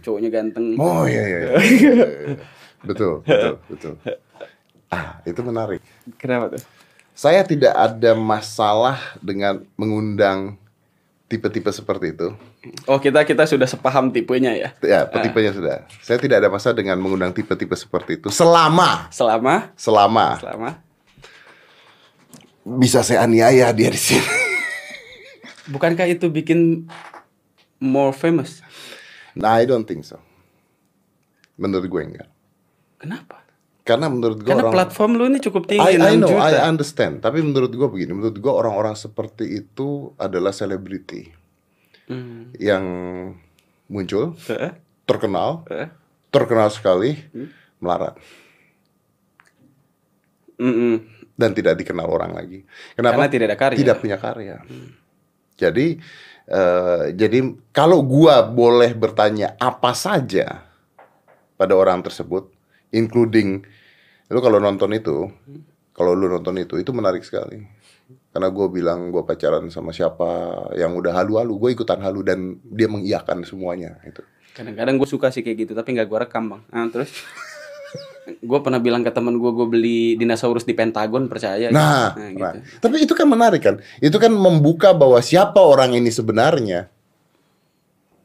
cowoknya 0.00 0.32
ganteng. 0.32 0.80
Oh 0.80 1.04
iya 1.04 1.20
iya. 1.20 1.38
iya. 1.38 1.52
Iya, 1.60 1.92
iya, 1.92 1.92
iya. 2.32 2.36
betul 2.80 3.20
betul 3.28 3.54
betul. 3.68 3.94
Ah, 4.88 5.20
itu 5.28 5.36
menarik. 5.44 5.84
Kenapa 6.16 6.56
tuh? 6.56 6.64
Saya 7.12 7.44
tidak 7.44 7.76
ada 7.76 8.16
masalah 8.16 8.96
dengan 9.20 9.60
mengundang 9.76 10.56
tipe-tipe 11.30 11.70
seperti 11.70 12.10
itu. 12.10 12.34
Oh 12.90 12.98
kita 12.98 13.22
kita 13.22 13.46
sudah 13.46 13.70
sepaham 13.70 14.10
tipenya 14.10 14.50
ya. 14.50 14.74
Ya, 14.82 15.06
tipenya 15.06 15.54
sudah. 15.54 15.86
Saya 16.02 16.18
tidak 16.18 16.42
ada 16.42 16.50
masalah 16.50 16.74
dengan 16.74 16.98
mengundang 16.98 17.30
tipe-tipe 17.30 17.78
seperti 17.78 18.18
itu 18.18 18.34
selama 18.34 19.06
Selama 19.14 19.70
selama 19.78 20.26
selama 20.42 20.70
bisa 22.66 23.06
saya 23.06 23.22
aniaya 23.24 23.70
dia 23.70 23.88
di 23.94 23.96
sini. 23.96 24.26
bukankah 25.70 26.10
itu 26.10 26.26
bikin 26.26 26.90
more 27.78 28.10
famous? 28.10 28.58
Nah, 29.38 29.62
I 29.62 29.64
don't 29.64 29.86
think 29.86 30.02
so. 30.02 30.18
Menurut 31.54 31.86
gue 31.86 32.02
enggak. 32.02 32.28
Kenapa? 32.98 33.46
Karena 33.90 34.06
menurut 34.06 34.38
gue 34.38 34.46
Karena 34.46 34.70
orang 34.70 34.76
platform 34.78 35.10
lu 35.18 35.24
ini 35.26 35.42
cukup 35.42 35.66
tinggi 35.66 35.82
I, 35.82 35.98
I 35.98 36.14
6 36.14 36.22
know, 36.22 36.30
juta. 36.30 36.46
I 36.46 36.62
understand. 36.62 37.14
Tapi 37.18 37.42
menurut 37.42 37.74
gue 37.74 37.88
begini, 37.90 38.14
menurut 38.14 38.38
gue 38.38 38.52
orang-orang 38.54 38.94
seperti 38.94 39.66
itu 39.66 40.14
adalah 40.14 40.54
selebriti 40.54 41.42
Hmm. 42.06 42.50
yang 42.58 42.84
muncul, 43.86 44.34
Eh, 44.46 44.74
terkenal, 45.02 45.62
eh. 45.66 45.86
terkenal 46.26 46.70
sekali, 46.70 47.14
Hmm. 47.30 47.50
melarat 47.78 48.18
Mm-mm. 50.58 51.00
dan 51.34 51.50
tidak 51.54 51.78
dikenal 51.78 52.04
orang 52.04 52.34
lagi. 52.34 52.66
Kenapa? 52.92 53.14
Karena 53.16 53.28
tidak 53.30 53.46
ada 53.50 53.58
karya. 53.58 53.78
Tidak 53.78 53.96
punya 53.96 54.16
karya. 54.20 54.56
Jadi, 55.56 55.96
eh, 56.46 57.04
jadi 57.14 57.38
kalau 57.70 58.04
gua 58.04 58.44
boleh 58.44 58.92
bertanya 58.92 59.56
apa 59.56 59.96
saja 59.96 60.66
pada 61.56 61.72
orang 61.72 62.02
tersebut, 62.02 62.52
including 62.90 63.64
lu 64.30 64.38
kalau 64.38 64.62
nonton 64.62 64.90
itu, 64.94 65.26
kalau 65.90 66.14
lu 66.14 66.30
nonton 66.30 66.54
itu, 66.62 66.78
itu 66.78 66.90
menarik 66.94 67.26
sekali. 67.26 67.66
Karena 68.30 68.46
gue 68.46 68.66
bilang 68.70 69.10
gue 69.10 69.26
pacaran 69.26 69.66
sama 69.74 69.90
siapa 69.90 70.26
yang 70.78 70.94
udah 70.94 71.10
halu-halu, 71.18 71.58
gue 71.58 71.70
ikutan 71.74 71.98
halu 71.98 72.22
dan 72.22 72.62
dia 72.62 72.86
mengiyakan 72.86 73.42
semuanya. 73.42 73.98
Itu. 74.06 74.22
Kadang-kadang 74.54 74.94
gue 75.02 75.08
suka 75.10 75.34
sih 75.34 75.42
kayak 75.42 75.66
gitu, 75.66 75.72
tapi 75.74 75.98
nggak 75.98 76.06
gue 76.06 76.18
rekam 76.22 76.46
bang. 76.46 76.62
Nah, 76.70 76.86
terus 76.94 77.10
gue 78.30 78.58
pernah 78.62 78.78
bilang 78.78 79.02
ke 79.02 79.10
temen 79.10 79.34
gue, 79.34 79.50
gue 79.50 79.66
beli 79.66 80.00
dinosaurus 80.14 80.62
di 80.62 80.78
Pentagon 80.78 81.26
percaya. 81.26 81.74
Nah, 81.74 82.14
gitu. 82.14 82.38
nah, 82.38 82.54
tapi 82.78 83.02
itu 83.02 83.12
kan 83.18 83.26
menarik 83.26 83.62
kan? 83.66 83.76
Itu 83.98 84.22
kan 84.22 84.30
membuka 84.30 84.94
bahwa 84.94 85.18
siapa 85.18 85.58
orang 85.58 85.98
ini 85.98 86.10
sebenarnya. 86.14 86.86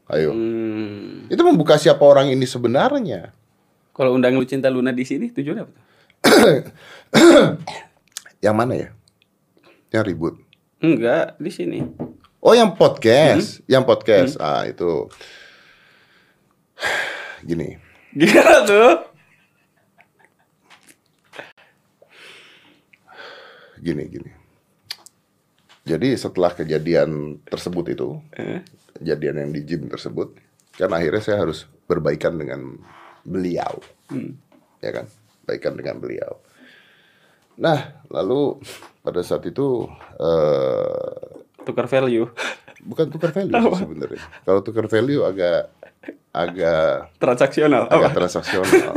Ayo, 0.06 0.30
Hmm. 0.30 1.26
itu 1.26 1.42
membuka 1.42 1.74
siapa 1.82 2.06
orang 2.06 2.30
ini 2.30 2.46
sebenarnya. 2.46 3.34
Kalau 3.90 4.14
undang 4.14 4.38
lu 4.38 4.46
cinta 4.46 4.70
Luna 4.70 4.94
di 4.94 5.02
sini 5.02 5.34
tujuannya 5.34 5.66
apa? 5.66 5.85
Yang 8.44 8.56
mana 8.56 8.72
ya? 8.76 8.88
Yang 9.92 10.04
ribut. 10.12 10.34
Enggak, 10.82 11.40
di 11.40 11.50
sini. 11.50 11.78
Oh, 12.38 12.54
yang 12.54 12.78
podcast, 12.78 13.64
yang 13.66 13.82
podcast. 13.82 14.38
Ah, 14.38 14.62
itu 14.68 15.10
gini. 17.48 17.74
Gimana 18.14 18.62
tuh? 18.62 18.92
Gini, 23.76 24.04
gini. 24.08 24.30
Jadi 25.86 26.18
setelah 26.18 26.50
kejadian 26.50 27.38
tersebut 27.46 27.94
itu, 27.94 28.08
Eh, 28.34 28.58
kejadian 28.98 29.46
yang 29.46 29.50
di 29.54 29.62
gym 29.62 29.86
tersebut, 29.86 30.34
kan 30.74 30.90
akhirnya 30.90 31.22
saya 31.22 31.38
harus 31.46 31.70
berbaikan 31.86 32.34
dengan 32.34 32.82
beliau, 33.22 33.78
ya 34.82 34.90
kan, 34.90 35.06
baikan 35.46 35.78
dengan 35.78 35.96
beliau. 35.96 36.42
Nah, 37.56 38.04
lalu 38.10 38.60
pada 39.00 39.22
saat 39.22 39.46
itu 39.46 39.88
eh, 40.18 41.14
tukar 41.64 41.86
value. 41.86 42.28
bukan 42.84 43.06
tukar 43.08 43.32
value 43.32 43.56
sebenarnya. 43.74 44.22
Kalau 44.44 44.60
tukar 44.60 44.86
value 44.86 45.22
agak 45.22 45.72
agak 46.30 47.16
Transaksional. 47.16 47.88
agak 47.88 48.10
Apa? 48.12 48.16
transaksional, 48.20 48.92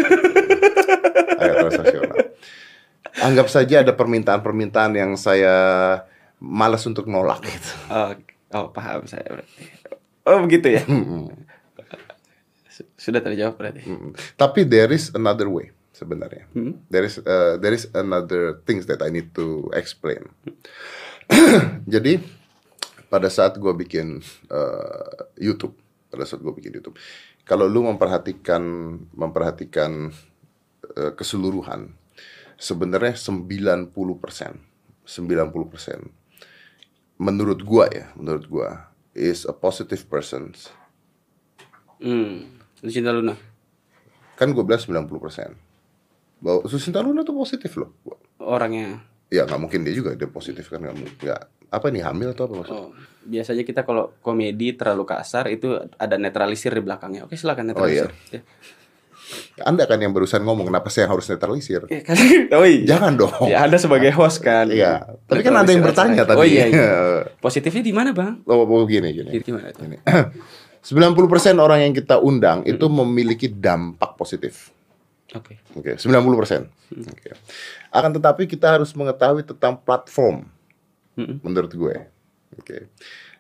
agak 1.39 1.55
transaksional. 1.63 2.17
Anggap 3.19 3.47
saja 3.47 3.81
ada 3.81 3.95
permintaan-permintaan 3.95 4.91
yang 4.93 5.11
saya 5.15 5.55
malas 6.37 6.83
untuk 6.83 7.07
nolak 7.07 7.41
gitu. 7.47 7.71
Oh, 7.89 8.11
oh, 8.53 8.67
paham 8.69 9.07
saya 9.07 9.25
berarti. 9.25 9.63
Oh, 10.27 10.39
begitu 10.45 10.67
ya? 10.77 10.83
Su- 12.69 12.91
Sudah 12.95 13.19
terjawab 13.19 13.57
berarti. 13.57 13.81
Tapi 14.35 14.63
there 14.63 14.91
is 14.91 15.09
another 15.11 15.49
way 15.49 15.71
sebenarnya. 15.99 16.47
Hmm. 16.55 16.79
There 16.87 17.03
is 17.03 17.19
uh, 17.19 17.59
there 17.59 17.75
is 17.75 17.91
another 17.91 18.63
things 18.63 18.87
that 18.87 19.03
I 19.03 19.11
need 19.11 19.35
to 19.35 19.67
explain. 19.75 20.31
Jadi 21.93 22.23
pada 23.11 23.27
saat 23.27 23.59
gue 23.59 23.73
bikin 23.75 24.23
uh, 24.47 25.27
YouTube, 25.35 25.75
pada 26.07 26.23
saat 26.23 26.39
gue 26.39 26.53
bikin 26.55 26.79
YouTube, 26.79 26.95
kalau 27.43 27.67
lu 27.67 27.83
memperhatikan 27.83 28.63
memperhatikan 29.11 30.15
uh, 30.95 31.11
keseluruhan, 31.19 31.91
sebenarnya 32.55 33.19
90 33.19 33.91
persen, 34.23 34.63
90 35.03 35.73
persen, 35.73 35.99
menurut 37.19 37.59
gua 37.67 37.91
ya, 37.91 38.07
menurut 38.15 38.45
gua 38.47 38.69
is 39.17 39.43
a 39.43 39.51
positive 39.51 40.05
person. 40.07 40.55
Hmm. 41.99 42.47
Luna? 42.79 43.35
Kan 44.39 44.55
gue 44.55 44.63
bilang 44.63 44.79
90 44.79 45.19
persen. 45.19 45.51
Bahwa 46.39 46.65
Susinta 46.65 47.03
Luna 47.03 47.22
tuh 47.27 47.36
positif 47.36 47.75
loh. 47.75 47.96
Orangnya. 48.39 49.03
Ya 49.29 49.46
nggak 49.46 49.60
mungkin 49.62 49.86
dia 49.86 49.93
juga 49.93 50.17
dia 50.17 50.25
positif 50.25 50.67
kan 50.72 50.81
nggak 50.81 50.96
mungkin. 50.96 51.15
Nggak- 51.22 51.46
apa 51.69 51.86
nih 51.93 52.01
hamil 52.01 52.34
atau 52.34 52.50
apa 52.50 52.53
maksudnya? 52.65 52.81
Oh, 52.81 52.89
biasanya 53.29 53.62
kita 53.62 53.86
kalau 53.86 54.10
komedi 54.25 54.74
terlalu 54.74 55.05
kasar 55.05 55.53
itu 55.53 55.77
ada 56.01 56.17
netralisir 56.17 56.74
di 56.74 56.81
belakangnya. 56.81 57.29
Oke, 57.29 57.38
silakan 57.38 57.69
netralisir. 57.69 58.10
Ya. 58.34 58.41
Anda 59.62 59.86
kan 59.86 60.01
yang 60.01 60.10
barusan 60.10 60.41
ngomong 60.41 60.74
kenapa 60.74 60.89
saya 60.89 61.05
harus 61.05 61.29
netralisir? 61.29 61.86
Ya, 61.86 62.01
kan? 62.01 62.17
Oh 62.58 62.65
iya. 62.65 62.98
Jangan 62.98 63.13
dong. 63.13 63.46
Ya, 63.46 63.69
ada 63.69 63.77
sebagai 63.77 64.10
host 64.17 64.41
kan. 64.41 64.74
Iya. 64.74 65.05
Tapi 65.29 65.46
kan 65.46 65.53
ada 65.62 65.69
yang 65.69 65.86
bertanya 65.86 66.25
tadi. 66.25 66.39
Oh 66.41 66.46
iya. 66.48 66.65
iya. 66.65 66.89
Positifnya 67.46 67.86
di 67.86 67.93
mana, 67.93 68.10
Bang? 68.17 68.41
Oh, 68.50 68.65
oh, 68.65 68.84
gini. 68.89 69.13
Jadi 69.13 69.38
gimana 69.46 69.69
tuh? 69.69 69.86
Gini. 69.86 70.01
90% 70.79 71.60
orang 71.60 71.86
yang 71.86 71.93
kita 71.93 72.17
undang 72.17 72.65
itu 72.65 72.88
memiliki 72.89 73.51
dampak 73.51 74.17
positif. 74.17 74.74
Oke. 75.38 75.62
Oke, 75.77 75.91
90%. 76.01 76.65
Oke. 77.05 77.29
Akan 77.93 78.12
tetapi 78.13 78.50
kita 78.50 78.79
harus 78.79 78.89
mengetahui 78.98 79.45
tentang 79.45 79.77
platform. 79.77 80.50
Mm-mm. 81.13 81.38
Menurut 81.45 81.69
gue. 81.69 81.95
Oke. 82.57 82.89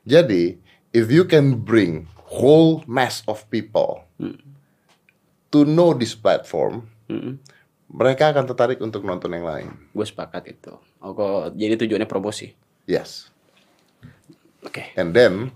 Jadi, 0.05 0.61
if 0.93 1.09
you 1.09 1.25
can 1.25 1.57
bring 1.57 2.05
whole 2.29 2.85
mass 2.85 3.25
of 3.25 3.41
people 3.49 4.05
to 5.49 5.65
know 5.65 5.97
this 5.97 6.13
platform, 6.13 6.85
Mm-mm. 7.09 7.41
mereka 7.89 8.29
akan 8.29 8.45
tertarik 8.45 8.77
untuk 8.85 9.01
nonton 9.01 9.33
yang 9.33 9.49
lain. 9.49 9.73
Gue 9.89 10.05
sepakat 10.05 10.45
itu. 10.45 10.77
Oh, 11.01 11.17
kok 11.17 11.57
jadi 11.57 11.73
tujuannya 11.73 12.05
promosi. 12.05 12.53
Yes. 12.85 13.33
Oke. 14.61 14.93
And 14.93 15.15
then 15.17 15.55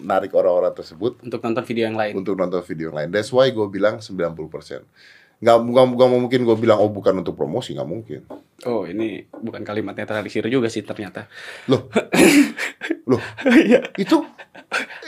narik 0.00 0.32
orang-orang 0.32 0.72
tersebut 0.72 1.20
Untuk 1.20 1.40
nonton 1.40 1.62
video 1.62 1.84
yang 1.84 1.94
lain. 1.94 2.12
untuk 2.14 2.34
nonton 2.34 2.60
video 2.62 2.88
yang 2.88 2.96
lain. 2.96 3.08
That's 3.10 3.28
why 3.28 3.48
gue 3.48 3.66
bilang 3.66 3.98
90%. 3.98 4.32
Nggak, 5.40 5.56
nggak, 5.58 5.84
nggak 5.90 6.10
mungkin 6.10 6.40
gue 6.44 6.56
bilang, 6.58 6.78
oh 6.78 6.88
bukan 6.88 7.16
untuk 7.16 7.32
promosi, 7.32 7.72
nggak 7.72 7.88
mungkin. 7.88 8.20
Oh, 8.62 8.84
ini 8.84 9.24
bukan 9.32 9.64
kalimat 9.64 9.96
netralisir 9.96 10.44
juga 10.46 10.68
sih 10.68 10.80
ternyata. 10.80 11.24
Loh, 11.64 11.88
loh, 13.10 13.22
Iya. 13.48 13.80
itu 13.96 14.20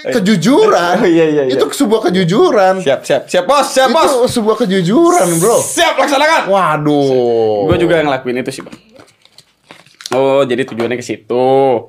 kejujuran. 0.03 0.97
Oh, 0.99 1.07
iya, 1.07 1.27
iya, 1.27 1.43
iya. 1.47 1.53
Itu 1.53 1.69
sebuah 1.69 2.09
kejujuran. 2.09 2.81
Siap, 2.81 3.05
siap, 3.05 3.23
siap, 3.29 3.45
bos, 3.45 3.67
siap, 3.69 3.89
itu 3.89 3.95
bos. 3.95 4.33
sebuah 4.33 4.57
kejujuran, 4.59 5.29
bro. 5.37 5.61
Siap, 5.61 5.95
laksanakan. 5.97 6.43
Waduh. 6.49 7.69
Gue 7.69 7.77
juga 7.79 8.01
ngelakuin 8.01 8.41
itu 8.41 8.51
sih, 8.51 8.63
Bang. 8.65 8.75
Oh, 10.13 10.43
jadi 10.43 10.63
tujuannya 10.63 10.95
ke 10.95 11.03
situ. 11.03 11.45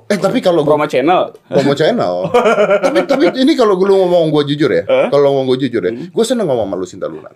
Eh 0.05 0.15
tapi 0.15 0.39
kalau 0.39 0.63
Promo 0.63 0.85
channel. 0.85 1.35
promo 1.43 1.73
channel. 1.73 2.31
tapi 2.85 3.03
tapi 3.03 3.25
ini 3.35 3.51
kalau 3.51 3.75
gue 3.75 3.85
ngomong 3.85 4.31
gue 4.31 4.43
jujur 4.49 4.69
ya. 4.69 4.83
Kalau 5.07 5.27
ngomong 5.29 5.45
gue 5.49 5.57
jujur 5.61 5.81
ya, 5.81 5.91
gue 5.91 6.23
seneng 6.23 6.45
ngomong 6.45 6.65
sama 6.65 6.75
lu 6.75 6.85
Sinta 6.85 7.05
Luna. 7.05 7.27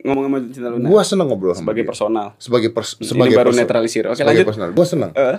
Ngomong 0.00 0.22
sama 0.22 0.36
Cinta 0.46 0.68
Luna. 0.68 0.84
Gue 0.84 1.00
seneng 1.02 1.26
ngobrol 1.26 1.52
sama 1.52 1.60
sebagai 1.62 1.82
dia. 1.82 1.88
personal. 1.88 2.26
sebagai 2.36 2.68
pers- 2.70 2.96
Ini 2.96 3.04
sebagai 3.06 3.34
baru 3.34 3.50
perso- 3.50 3.60
netralisir. 3.60 4.04
Oke, 4.06 4.16
sebagai 4.16 4.32
lanjut. 4.34 4.48
personal. 4.48 4.68
Gue 4.70 4.86
seneng. 4.86 5.10
Eh? 5.14 5.36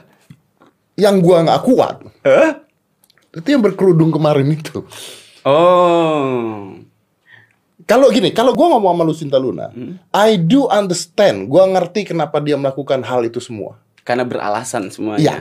Yang 0.96 1.16
gue 1.20 1.38
nggak 1.40 1.62
kuat 1.62 1.96
Eh? 2.24 2.52
itu 3.36 3.48
yang 3.48 3.62
berkerudung 3.62 4.10
kemarin 4.10 4.48
itu. 4.48 4.86
Oh. 5.44 6.74
Kalau 7.84 8.10
gini, 8.10 8.30
kalau 8.32 8.52
gue 8.52 8.66
ngomong 8.66 8.92
sama 8.92 9.04
Lucinta 9.04 9.38
Luna, 9.38 9.70
Hmm. 9.70 10.02
I 10.12 10.36
do 10.36 10.66
understand. 10.68 11.46
Gue 11.46 11.62
ngerti 11.64 12.02
kenapa 12.08 12.38
dia 12.40 12.54
melakukan 12.56 13.02
hal 13.02 13.22
itu 13.24 13.38
semua. 13.38 13.78
Karena 14.06 14.24
beralasan 14.24 14.94
semuanya. 14.94 15.20
Iya. 15.20 15.36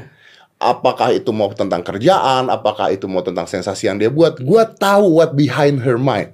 Apakah 0.57 1.13
itu 1.13 1.29
mau 1.37 1.53
tentang 1.53 1.85
kerjaan, 1.85 2.49
apakah 2.49 2.89
itu 2.89 3.05
mau 3.05 3.21
tentang 3.21 3.45
sensasi 3.45 3.85
yang 3.85 4.01
dia 4.01 4.09
buat, 4.09 4.41
gue 4.41 4.63
tahu 4.81 5.21
what 5.21 5.37
behind 5.37 5.85
her 5.85 6.01
mind. 6.01 6.33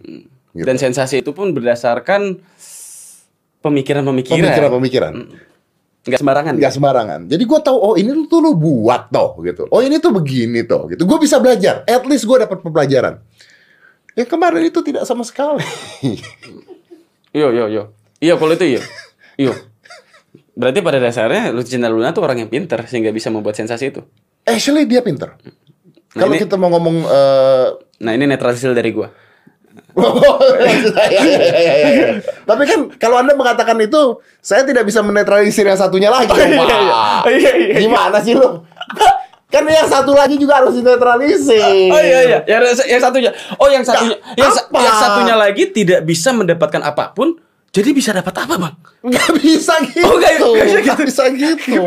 Gitu. 0.55 0.63
Dan 0.63 0.79
sensasi 0.79 1.19
itu 1.19 1.35
pun 1.35 1.51
berdasarkan 1.51 2.39
pemikiran-pemikiran. 3.59 4.39
Pemikiran-pemikiran. 4.39 5.15
Nggak 6.01 6.21
sembarangan. 6.25 6.55
nggak 6.57 6.73
sembarangan. 6.73 7.21
Jadi 7.29 7.43
gue 7.45 7.61
tahu 7.61 7.77
oh 7.77 7.95
ini 7.95 8.09
tuh 8.25 8.41
lu 8.41 8.57
buat 8.57 9.13
toh 9.13 9.37
gitu. 9.45 9.69
Oh 9.69 9.85
ini 9.85 10.01
tuh 10.01 10.17
begini 10.17 10.65
toh 10.65 10.89
gitu. 10.89 11.05
Gue 11.05 11.21
bisa 11.21 11.37
belajar. 11.37 11.85
At 11.85 12.09
least 12.09 12.25
gue 12.25 12.41
dapat 12.41 12.65
pembelajaran. 12.65 13.21
Ya 14.17 14.25
kemarin 14.25 14.65
itu 14.65 14.81
tidak 14.81 15.05
sama 15.05 15.23
sekali. 15.23 15.63
Iya, 17.31 17.49
iya, 17.55 17.65
iya. 17.71 17.85
Iya, 18.19 18.35
kalau 18.35 18.53
itu 18.59 18.67
iya. 18.75 18.83
Iya. 19.39 19.55
Berarti 20.57 20.79
pada 20.83 20.99
dasarnya 20.99 21.55
Lucinta 21.55 21.87
Luna 21.87 22.11
tuh 22.11 22.27
orang 22.27 22.47
yang 22.47 22.51
pinter 22.51 22.83
sehingga 22.91 23.15
bisa 23.15 23.31
membuat 23.31 23.55
sensasi 23.55 23.95
itu. 23.95 24.03
Actually 24.45 24.85
dia 24.89 25.01
pinter. 25.01 25.37
Nah, 26.11 26.27
Kalau 26.27 26.35
kita 26.35 26.59
mau 26.59 26.75
ngomong 26.75 26.97
eh, 27.07 27.67
Nah, 28.01 28.13
ini 28.17 28.25
netralisil 28.25 28.73
dari 28.73 28.91
gua. 28.97 29.13
Ya, 29.91 30.09
ya, 31.13 31.21
ya, 31.21 31.61
ya, 31.61 31.89
ya. 31.93 32.07
Tapi 32.49 32.63
kan 32.65 32.81
kalau 32.97 33.21
Anda 33.21 33.37
mengatakan 33.37 33.77
itu, 33.85 34.19
saya 34.41 34.65
tidak 34.65 34.89
bisa 34.89 35.05
menetralisir 35.05 35.69
yang 35.69 35.77
satunya 35.77 36.09
lagi. 36.09 36.33
Iya, 36.41 37.51
iya. 37.61 37.79
Gimana 37.85 38.19
sih 38.25 38.33
lu? 38.33 38.49
Kan 39.51 39.67
yang 39.67 39.91
satu 39.91 40.15
lagi 40.15 40.39
juga 40.39 40.63
harus 40.63 40.79
dinetralisir. 40.79 41.91
Oh 41.91 41.99
iya 41.99 42.23
iya, 42.23 42.39
yang, 42.47 42.63
yang 42.87 43.03
satunya. 43.03 43.35
Oh 43.59 43.67
yang 43.67 43.83
satunya, 43.83 44.15
yang, 44.39 44.55
yang 44.55 44.95
satunya 44.95 45.35
lagi 45.35 45.75
tidak 45.75 46.07
bisa 46.07 46.31
mendapatkan 46.31 46.79
apa 46.87 47.11
pun. 47.11 47.35
Jadi 47.71 47.95
bisa 47.95 48.11
dapat 48.11 48.35
apa, 48.35 48.55
Bang? 48.59 48.75
Gak 49.07 49.31
bisa 49.39 49.79
gitu. 49.87 50.03
Oh, 50.03 50.19
nggak- 50.19 50.43
nggak 50.43 50.67
bisa 50.67 50.79
Nggak 50.83 51.07
bisa 51.07 51.23
gitu. 51.31 51.83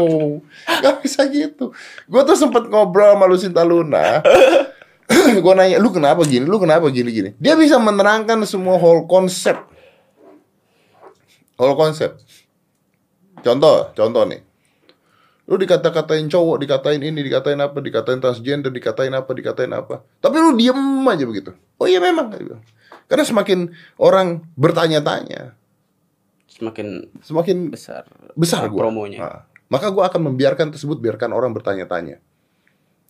Gak 0.63 0.95
bisa 1.03 1.21
gitu. 1.27 1.65
Gue 2.07 2.21
tuh 2.23 2.39
sempet 2.39 2.71
ngobrol 2.71 3.19
sama 3.19 3.27
Lucinta 3.27 3.67
Luna. 3.67 4.23
gue 5.43 5.53
nanya, 5.59 5.83
lu 5.83 5.91
kenapa 5.91 6.23
gini? 6.23 6.47
Lu 6.47 6.55
kenapa 6.55 6.87
gini 6.87 7.11
gini? 7.11 7.29
Dia 7.35 7.59
bisa 7.59 7.75
menerangkan 7.83 8.39
semua 8.47 8.79
whole 8.79 9.03
konsep. 9.11 9.59
Whole 11.59 11.75
konsep. 11.75 12.15
Contoh, 13.43 13.91
contoh 13.91 14.23
nih. 14.23 14.39
Lu 15.43 15.59
dikata-katain 15.59 16.31
cowok, 16.31 16.63
dikatain 16.63 17.03
ini, 17.03 17.19
dikatain 17.19 17.59
apa, 17.59 17.83
dikatain 17.83 18.23
transgender, 18.23 18.71
dikatain 18.71 19.11
apa, 19.11 19.27
dikatain 19.35 19.75
apa. 19.75 19.99
Tapi 20.23 20.35
lu 20.39 20.55
diem 20.55 20.79
aja 21.03 21.27
begitu. 21.27 21.51
Oh 21.75 21.83
iya 21.83 21.99
memang. 21.99 22.31
Karena 23.11 23.27
semakin 23.27 23.67
orang 23.99 24.47
bertanya-tanya, 24.55 25.51
Semakin 26.63 26.87
semakin 27.19 27.57
besar 27.67 28.07
besar 28.39 28.71
gua. 28.71 28.87
promonya. 28.87 29.19
Nah, 29.19 29.39
maka 29.67 29.91
gua 29.91 30.07
akan 30.07 30.31
membiarkan 30.31 30.71
tersebut 30.71 31.03
biarkan 31.03 31.35
orang 31.35 31.51
bertanya-tanya. 31.51 32.23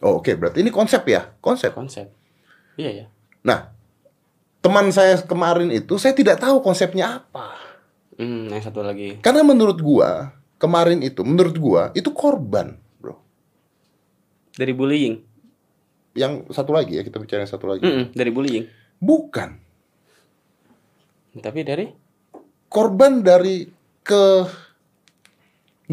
Oh, 0.01 0.17
oke, 0.19 0.33
berarti 0.33 0.65
ini 0.65 0.74
konsep 0.74 1.05
ya, 1.05 1.38
konsep. 1.38 1.72
Konsep. 1.72 2.10
Iya 2.75 2.91
ya. 2.91 3.05
Nah, 3.45 3.69
teman 4.60 4.89
saya 4.89 5.22
kemarin 5.22 5.69
itu 5.69 5.95
saya 6.01 6.17
tidak 6.17 6.41
tahu 6.41 6.65
konsepnya 6.65 7.22
apa. 7.22 7.53
Hmm, 8.17 8.50
yang 8.50 8.63
satu 8.65 8.81
lagi. 8.81 9.22
Karena 9.22 9.45
menurut 9.45 9.77
gua 9.77 10.33
kemarin 10.57 11.05
itu, 11.05 11.22
menurut 11.22 11.55
gua 11.62 11.93
itu 11.93 12.10
korban, 12.10 12.74
bro. 12.98 13.22
Dari 14.57 14.74
bullying. 14.74 15.15
Yang 16.17 16.50
satu 16.53 16.74
lagi 16.74 16.98
ya 16.98 17.05
kita 17.05 17.22
bicara 17.22 17.45
yang 17.45 17.51
satu 17.53 17.69
lagi. 17.69 17.86
Mm-mm, 17.86 18.17
dari 18.17 18.29
bullying. 18.33 18.65
Bukan 18.98 19.63
Tapi 21.33 21.65
dari 21.65 21.89
korban 22.74 23.22
dari 23.22 23.70
ke 24.01 24.50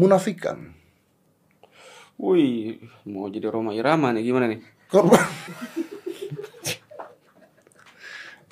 munafikan. 0.01 0.73
Wih, 2.17 2.81
mau 3.05 3.29
jadi 3.29 3.53
Roma 3.53 3.77
Irama 3.77 4.09
nih 4.09 4.25
gimana 4.25 4.49
nih? 4.49 4.61
Korban 4.89 5.25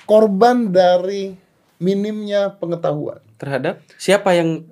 korban 0.10 0.74
dari 0.74 1.38
minimnya 1.78 2.50
pengetahuan. 2.58 3.22
Terhadap 3.38 3.86
siapa 4.02 4.34
yang 4.34 4.66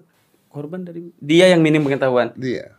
korban 0.50 0.82
dari 0.82 1.14
dia 1.22 1.54
yang 1.54 1.62
minim 1.62 1.86
pengetahuan. 1.86 2.34
Dia 2.34 2.74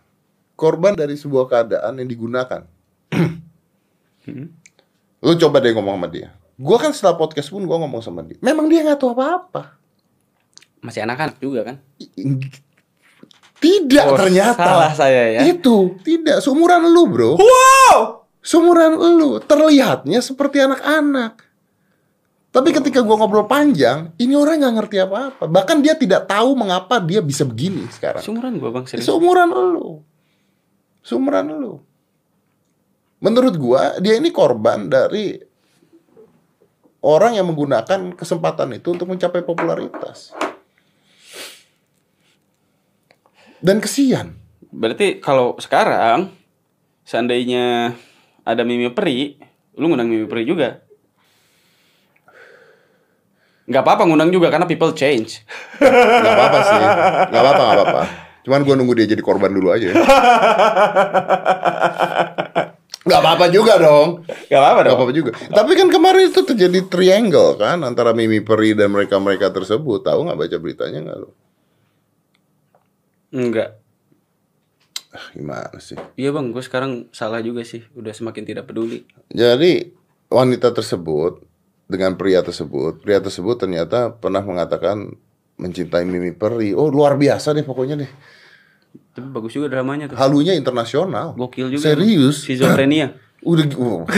korban 0.59 0.99
dari 0.99 1.15
sebuah 1.15 1.47
keadaan 1.47 2.03
yang 2.03 2.11
digunakan. 2.11 2.67
Lu 5.23 5.33
coba 5.39 5.63
deh 5.63 5.71
ngomong 5.71 6.03
sama 6.03 6.09
dia. 6.11 6.35
Gua 6.59 6.83
kan 6.83 6.91
setelah 6.91 7.15
podcast 7.15 7.47
pun 7.55 7.63
gua 7.63 7.79
ngomong 7.79 8.03
sama 8.03 8.27
dia. 8.27 8.43
Memang 8.43 8.67
dia 8.67 8.83
nggak 8.83 8.99
tahu 8.99 9.15
apa-apa. 9.15 9.78
Masih 10.79 11.03
anak-anak 11.03 11.37
juga 11.39 11.61
kan? 11.67 11.77
Tidak 13.59 14.05
Oh, 14.07 14.15
ternyata. 14.15 14.63
salah 14.63 14.93
saya 14.95 15.35
ya. 15.35 15.41
Itu 15.51 15.99
tidak 16.07 16.39
seumuran 16.39 16.87
lu, 16.87 17.11
Bro. 17.11 17.31
Wow! 17.43 18.23
Seumuran 18.39 18.95
lu 19.19 19.43
terlihatnya 19.43 20.23
seperti 20.23 20.63
anak-anak. 20.63 21.43
Tapi 22.49 22.73
ketika 22.73 23.05
gua 23.05 23.19
ngobrol 23.21 23.45
panjang, 23.45 24.15
ini 24.17 24.33
orang 24.33 24.63
nggak 24.63 24.75
ngerti 24.79 24.97
apa-apa. 25.05 25.45
Bahkan 25.51 25.85
dia 25.85 25.99
tidak 25.99 26.31
tahu 26.31 26.55
mengapa 26.57 26.97
dia 27.03 27.21
bisa 27.21 27.43
begini 27.45 27.85
sekarang. 27.93 28.23
Sumuran 28.25 28.57
gua 28.57 28.71
Bang 28.73 28.87
serius. 28.87 29.05
Seumuran 29.05 29.51
lu. 29.53 30.01
Seumuran 31.03 31.51
lu. 31.51 31.83
Menurut 33.19 33.55
gua 33.59 33.99
dia 33.99 34.15
ini 34.17 34.31
korban 34.31 34.87
dari 34.87 35.35
orang 37.03 37.37
yang 37.37 37.51
menggunakan 37.51 38.15
kesempatan 38.15 38.79
itu 38.79 38.95
untuk 38.95 39.11
mencapai 39.11 39.43
popularitas. 39.43 40.33
Dan 43.59 43.83
kesian. 43.83 44.39
Berarti 44.71 45.19
kalau 45.19 45.59
sekarang 45.59 46.31
seandainya 47.03 47.97
ada 48.47 48.63
Mimi 48.63 48.93
Peri, 48.93 49.35
lu 49.75 49.91
ngundang 49.91 50.09
Mimi 50.09 50.29
Peri 50.31 50.45
juga. 50.47 50.85
Nggak 53.69 53.83
apa-apa 53.85 54.03
ngundang 54.09 54.33
juga 54.33 54.49
karena 54.49 54.65
people 54.65 54.97
change. 54.97 55.45
Gak 56.25 56.33
apa-apa 56.33 56.59
sih. 56.65 56.79
Gak 57.29 57.43
apa-apa, 57.45 57.63
gak 57.69 57.77
apa-apa. 57.77 58.03
Cuman 58.49 58.65
gua 58.65 58.75
nunggu 58.81 58.97
dia 58.97 59.13
jadi 59.13 59.21
korban 59.21 59.53
dulu 59.53 59.69
aja. 59.69 59.93
Gak 63.05 63.21
apa-apa 63.21 63.53
juga 63.53 63.77
dong. 63.77 64.25
Gak 64.25 64.57
apa-apa 64.57 64.81
Gak 64.89 64.97
apa-apa 64.97 65.13
juga. 65.13 65.31
Tapi 65.53 65.77
kan 65.77 65.93
kemarin 65.93 66.33
itu 66.33 66.41
terjadi 66.49 66.81
triangle 66.89 67.61
kan 67.61 67.85
antara 67.85 68.17
Mimi 68.17 68.41
Peri 68.41 68.73
dan 68.73 68.89
mereka-mereka 68.89 69.53
tersebut. 69.53 70.01
Tahu 70.01 70.29
nggak 70.29 70.39
baca 70.41 70.57
beritanya 70.57 71.05
nggak 71.05 71.19
lo? 71.21 71.48
Enggak. 73.29 73.81
Ah, 75.09 75.27
gimana 75.33 75.77
sih? 75.81 75.97
Iya 76.21 76.37
bang, 76.37 76.53
gue 76.53 76.63
sekarang 76.65 77.09
salah 77.13 77.41
juga 77.41 77.65
sih. 77.65 77.85
Udah 77.97 78.13
semakin 78.13 78.45
tidak 78.45 78.69
peduli. 78.69 79.09
Jadi 79.33 79.93
wanita 80.29 80.73
tersebut 80.73 81.45
dengan 81.89 82.21
pria 82.21 82.45
tersebut, 82.45 83.01
pria 83.01 83.21
tersebut 83.21 83.57
ternyata 83.57 84.13
pernah 84.13 84.45
mengatakan 84.45 85.17
mencintai 85.57 86.05
Mimi 86.05 86.37
Peri. 86.37 86.77
Oh 86.77 86.93
luar 86.93 87.17
biasa 87.17 87.57
nih 87.57 87.65
pokoknya 87.65 88.05
nih. 88.05 88.11
Tapi 89.17 89.27
bagus 89.33 89.53
juga 89.57 89.73
dramanya 89.73 90.13
tuh. 90.13 90.17
Halunya 90.17 90.55
internasional. 90.55 91.35
Gokil 91.35 91.75
juga. 91.75 91.83
Serius? 91.83 92.45
Schizophrenia. 92.45 93.13
Udah, 93.39 93.71
uh. 93.79 94.03
udah, 94.03 94.11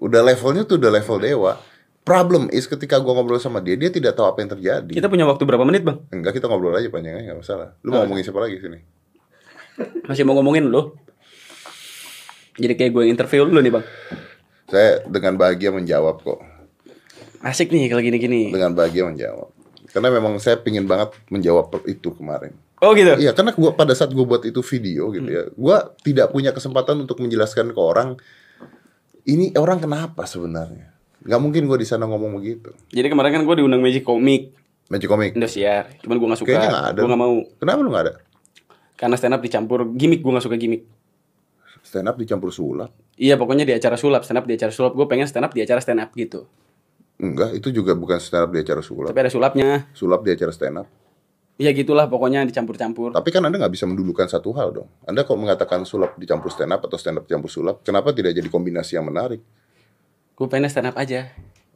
udah 0.00 0.20
levelnya 0.24 0.64
tuh 0.64 0.80
udah 0.80 0.88
level 0.88 1.20
dewa. 1.20 1.60
Problem 2.02 2.50
is 2.50 2.66
ketika 2.66 2.98
gua 2.98 3.14
ngobrol 3.14 3.38
sama 3.38 3.62
dia, 3.62 3.78
dia 3.78 3.86
tidak 3.86 4.18
tahu 4.18 4.26
apa 4.26 4.42
yang 4.42 4.50
terjadi. 4.58 4.90
Kita 4.90 5.06
punya 5.06 5.22
waktu 5.22 5.46
berapa 5.46 5.62
menit 5.62 5.86
bang? 5.86 6.02
Enggak 6.10 6.34
kita 6.34 6.50
ngobrol 6.50 6.74
aja 6.74 6.90
panjang 6.90 7.14
aja 7.14 7.30
nggak 7.30 7.40
masalah. 7.46 7.68
Lu 7.86 7.88
Oh, 7.88 7.92
mau 7.94 7.98
ngomongin 8.02 8.26
siapa 8.26 8.42
lagi 8.42 8.58
sini? 8.58 8.78
Masih 10.10 10.26
mau 10.26 10.34
ngomongin 10.34 10.66
lo? 10.66 10.98
Jadi 12.58 12.74
kayak 12.74 12.90
gue 12.92 13.04
interview 13.06 13.46
dulu 13.46 13.62
nih 13.62 13.72
bang. 13.72 13.84
Saya 14.66 14.90
dengan 15.06 15.38
bahagia 15.38 15.70
menjawab 15.70 16.20
kok. 16.26 16.42
Asik 17.42 17.70
nih 17.70 17.86
kalau 17.86 18.02
gini-gini. 18.02 18.50
Dengan 18.50 18.74
bahagia 18.74 19.06
menjawab. 19.06 19.54
Karena 19.92 20.08
memang 20.10 20.36
saya 20.42 20.58
pingin 20.58 20.90
banget 20.90 21.14
menjawab 21.30 21.70
itu 21.86 22.12
kemarin. 22.12 22.52
Oh 22.82 22.98
gitu. 22.98 23.14
Iya, 23.14 23.30
karena 23.30 23.54
gua 23.54 23.78
pada 23.78 23.94
saat 23.94 24.10
gua 24.10 24.26
buat 24.26 24.42
itu 24.42 24.58
video 24.58 25.14
gitu 25.14 25.28
ya, 25.30 25.46
gua 25.54 25.94
tidak 26.02 26.34
punya 26.34 26.50
kesempatan 26.50 27.06
untuk 27.06 27.22
menjelaskan 27.22 27.70
ke 27.70 27.78
orang 27.78 28.18
ini 29.22 29.54
orang 29.54 29.78
kenapa 29.78 30.26
sebenarnya. 30.26 30.91
Nggak 31.22 31.40
mungkin 31.40 31.62
gua 31.70 31.78
di 31.78 31.86
sana 31.86 32.04
ngomong 32.10 32.38
begitu. 32.38 32.74
Jadi 32.90 33.06
kemarin 33.06 33.30
kan 33.38 33.42
gue 33.46 33.54
diundang 33.62 33.82
Magic 33.82 34.02
Comic 34.02 34.62
Magic 34.92 35.08
Comic. 35.08 35.32
Indosiar. 35.32 35.88
Cuman 36.04 36.20
gue 36.20 36.28
gak 36.28 36.40
suka. 36.44 36.48
Kayaknya 36.52 36.68
nggak 36.68 36.86
ada. 36.92 37.00
Gue 37.00 37.08
gak 37.08 37.22
mau. 37.24 37.36
Kenapa 37.56 37.78
lu 37.80 37.88
nggak 37.88 38.04
ada? 38.04 38.14
Karena 39.00 39.16
stand 39.16 39.32
up 39.32 39.40
dicampur 39.40 39.80
gimmick. 39.96 40.20
Gue 40.20 40.32
gak 40.36 40.44
suka 40.44 40.60
gimmick. 40.60 40.84
Stand 41.80 42.12
up 42.12 42.20
dicampur 42.20 42.52
sulap. 42.52 42.92
Iya 43.16 43.40
pokoknya 43.40 43.64
di 43.64 43.72
acara 43.72 43.96
sulap. 43.96 44.28
Stand 44.28 44.44
up 44.44 44.46
di 44.46 44.52
acara 44.52 44.68
sulap. 44.68 44.92
Gue 44.92 45.08
pengen 45.08 45.24
stand 45.24 45.48
up 45.48 45.52
di 45.56 45.64
acara 45.64 45.80
stand 45.80 46.04
up 46.04 46.12
gitu. 46.12 46.44
Enggak, 47.22 47.56
itu 47.56 47.72
juga 47.72 47.96
bukan 47.96 48.20
stand 48.20 48.44
up 48.44 48.50
di 48.52 48.60
acara 48.60 48.84
sulap. 48.84 49.16
Tapi 49.16 49.20
ada 49.24 49.32
sulapnya. 49.32 49.68
Sulap 49.96 50.20
di 50.20 50.30
acara 50.36 50.52
stand 50.52 50.76
up. 50.84 50.88
Iya 51.56 51.70
gitulah 51.76 52.08
pokoknya 52.08 52.44
dicampur-campur. 52.48 53.16
Tapi 53.16 53.28
kan 53.32 53.44
Anda 53.44 53.60
nggak 53.60 53.72
bisa 53.72 53.86
mendulukan 53.88 54.26
satu 54.28 54.50
hal 54.56 54.72
dong. 54.72 54.88
Anda 55.08 55.22
kok 55.22 55.36
mengatakan 55.36 55.84
sulap 55.86 56.18
dicampur 56.18 56.50
stand 56.50 56.74
up 56.74 56.82
atau 56.82 56.96
stand 56.96 57.22
up 57.22 57.24
dicampur 57.28 57.52
sulap, 57.52 57.84
kenapa 57.86 58.10
tidak 58.10 58.34
jadi 58.34 58.48
kombinasi 58.48 58.98
yang 58.98 59.06
menarik? 59.06 59.44
Gue 60.32 60.46
pengen 60.46 60.66
stand 60.66 60.86
up 60.86 60.96
aja. 60.96 61.28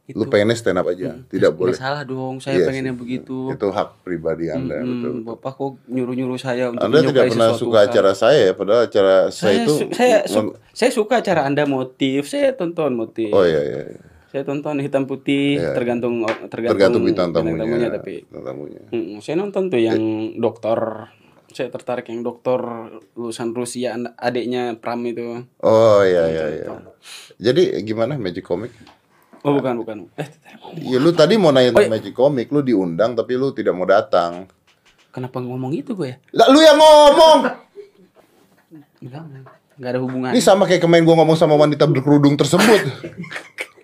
Gitu. 0.03 0.15
Lu 0.15 0.23
pengennya 0.25 0.55
stand 0.55 0.79
up 0.79 0.87
aja, 0.87 1.19
tidak 1.21 1.51
Nggak 1.51 1.53
boleh. 1.53 1.75
salah 1.75 2.01
dong. 2.01 2.39
Saya 2.39 2.57
Iya 2.57 2.65
pengennya 2.65 2.93
begitu. 2.93 3.51
Itu 3.51 3.67
hak 3.69 4.01
pribadi 4.01 4.47
Anda, 4.47 4.79
Hmm, 4.79 4.87
betul. 4.87 5.13
Bapak 5.25 5.51
kok 5.53 5.71
nyuruh-nyuruh 5.85 6.39
saya 6.39 6.71
untuk 6.71 6.79
Anda 6.81 7.03
tidak 7.03 7.23
pernah 7.27 7.51
suka 7.53 7.77
hal. 7.77 7.87
acara 7.87 8.11
saya 8.13 8.39
ya, 8.41 8.53
padahal 8.53 8.81
acara 8.83 9.15
saya, 9.27 9.35
saya, 9.35 9.57
itu 9.59 9.73
su- 9.73 9.91
saya, 9.91 10.17
su- 10.25 10.55
saya 10.71 10.91
suka 10.91 11.19
cara 11.19 11.43
anda 11.43 11.63
motif 11.65 12.23
saya 12.23 12.51
tonton 12.51 12.95
motif 12.95 13.29
Oh 13.29 13.43
iya 13.43 13.59
iya. 13.59 13.79
iya. 13.85 13.99
Saya 14.27 14.43
tonton 14.43 14.79
hitam 14.79 15.03
putih 15.03 15.55
Iya. 15.57 15.71
tergantung 15.71 16.23
tergantung, 16.45 16.71
Tergantung 16.73 17.03
bintang 17.03 17.29
bintang 17.29 17.43
tamunya. 17.67 17.89
tapi 17.93 18.23
Bintang 18.23 18.45
tamunya. 18.45 18.81
Mm, 18.89 19.19
saya 19.19 19.35
nonton 19.35 19.63
tuh 19.65 19.81
yang 19.81 19.99
dokter 20.37 20.79
saya 21.57 21.73
tertarik 21.73 22.05
yang 22.07 22.21
dokter 22.21 22.61
lulusan 23.17 23.49
Rusia 23.51 23.97
adiknya 24.13 24.77
Pram 24.77 25.01
itu. 25.01 25.41
Oh 25.57 26.05
iya 26.05 26.29
iya 26.29 26.45
iya. 26.53 26.65
Jadi 27.41 27.81
gimana 27.81 28.13
Magic 28.15 28.45
Comic? 28.45 28.69
Oh 29.41 29.57
bukan 29.57 29.81
bukan. 29.81 29.97
Eh 30.13 30.29
Ya 30.77 31.01
lu 31.01 31.09
tadi 31.11 31.41
mau 31.41 31.49
nanya 31.49 31.73
Oh, 31.73 31.81
tentang 31.81 31.97
Magic 31.97 32.13
Comic, 32.13 32.53
lu 32.53 32.61
diundang 32.61 33.17
tapi 33.17 33.33
lu 33.33 33.49
tidak 33.49 33.73
mau 33.73 33.89
datang. 33.89 34.45
kenapa 35.09 35.41
ngomong 35.41 35.73
itu 35.73 35.97
gue 35.97 36.13
ya? 36.13 36.17
Lah 36.37 36.45
lu 36.53 36.61
yang 36.61 36.77
ngomong. 36.77 37.39
Enggak, 39.01 39.21
enggak 39.77 39.89
ada 39.89 39.99
hubungan. 39.99 40.29
Ini 40.29 40.41
sama 40.41 40.69
kayak 40.69 40.85
kemarin 40.85 41.05
gua 41.05 41.17
ngomong 41.21 41.33
sama 41.33 41.57
wanita 41.57 41.89
berkerudung 41.89 42.37
tersebut. 42.37 42.81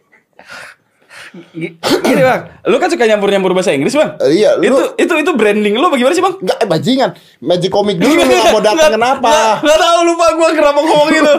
Gini 1.99 2.21
bang, 2.21 2.41
lu 2.63 2.77
kan 2.77 2.87
suka 2.87 3.03
nyampur-nyampur 3.03 3.51
bahasa 3.51 3.73
Inggris 3.73 3.91
bang? 3.91 4.21
Eh, 4.21 4.37
iya, 4.37 4.53
lu- 4.53 4.61
Itu 4.63 4.77
itu 4.95 5.13
itu 5.19 5.31
branding 5.33 5.73
lu 5.73 5.89
bagaimana 5.89 6.13
sih 6.13 6.21
bang? 6.21 6.37
Enggak, 6.37 6.57
eh, 6.59 6.67
bajingan. 6.67 7.09
Magic 7.39 7.69
Comic 7.69 7.97
dulu 7.97 8.13
lu 8.13 8.23
gak 8.23 8.45
mau 8.47 8.61
datang 8.61 8.91
kenapa? 8.93 9.33
Gak, 9.59 9.77
tahu 9.79 9.99
lupa 10.03 10.25
gue 10.31 10.49
kenapa 10.53 10.79
ngomong 10.79 11.07
gitu. 11.09 11.33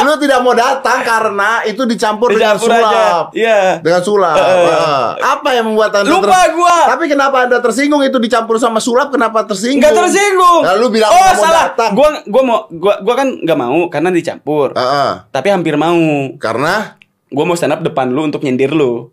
lu 0.00 0.16
tidak 0.16 0.40
mau 0.40 0.56
datang 0.56 1.04
karena 1.04 1.60
itu 1.62 1.84
dicampur, 1.84 2.32
dengan 2.32 2.56
Dicampur 2.56 2.72
aja. 2.72 2.80
sulap. 2.80 3.24
Iya. 3.36 3.60
Dengan 3.78 4.00
sulap. 4.00 4.36
Heeh. 4.38 5.04
Apa 5.20 5.48
yang 5.52 5.64
membuat 5.68 5.92
Anda 5.92 6.08
Lupa 6.08 6.40
gua. 6.50 6.76
Tapi 6.88 7.04
kenapa 7.06 7.36
Anda 7.44 7.60
tersinggung 7.60 8.00
itu 8.00 8.16
dicampur 8.16 8.56
sama 8.56 8.80
sulap? 8.80 9.12
Kenapa 9.12 9.44
tersinggung? 9.44 9.84
Enggak 9.84 10.00
tersinggung. 10.00 10.60
Nah, 10.64 10.74
lu 10.74 10.88
bilang 10.88 11.12
oh 11.12 11.20
mau 11.20 11.36
salah. 11.36 11.62
datang. 11.68 11.92
Gua 11.92 12.08
gua 12.24 12.42
mau 12.42 12.58
gua 12.70 12.94
gua 12.98 13.14
kan 13.14 13.28
nggak 13.36 13.58
mau 13.58 13.80
karena 13.86 14.08
dicampur. 14.08 14.72
Heeh. 14.72 15.10
Tapi 15.28 15.48
hampir 15.50 15.76
mau. 15.76 16.00
Karena 16.40 16.96
Gua 17.30 17.44
mau 17.44 17.54
stand 17.54 17.72
up 17.72 17.80
depan 17.80 18.10
lu 18.10 18.22
untuk 18.22 18.42
nyindir 18.42 18.70
lu. 18.70 19.08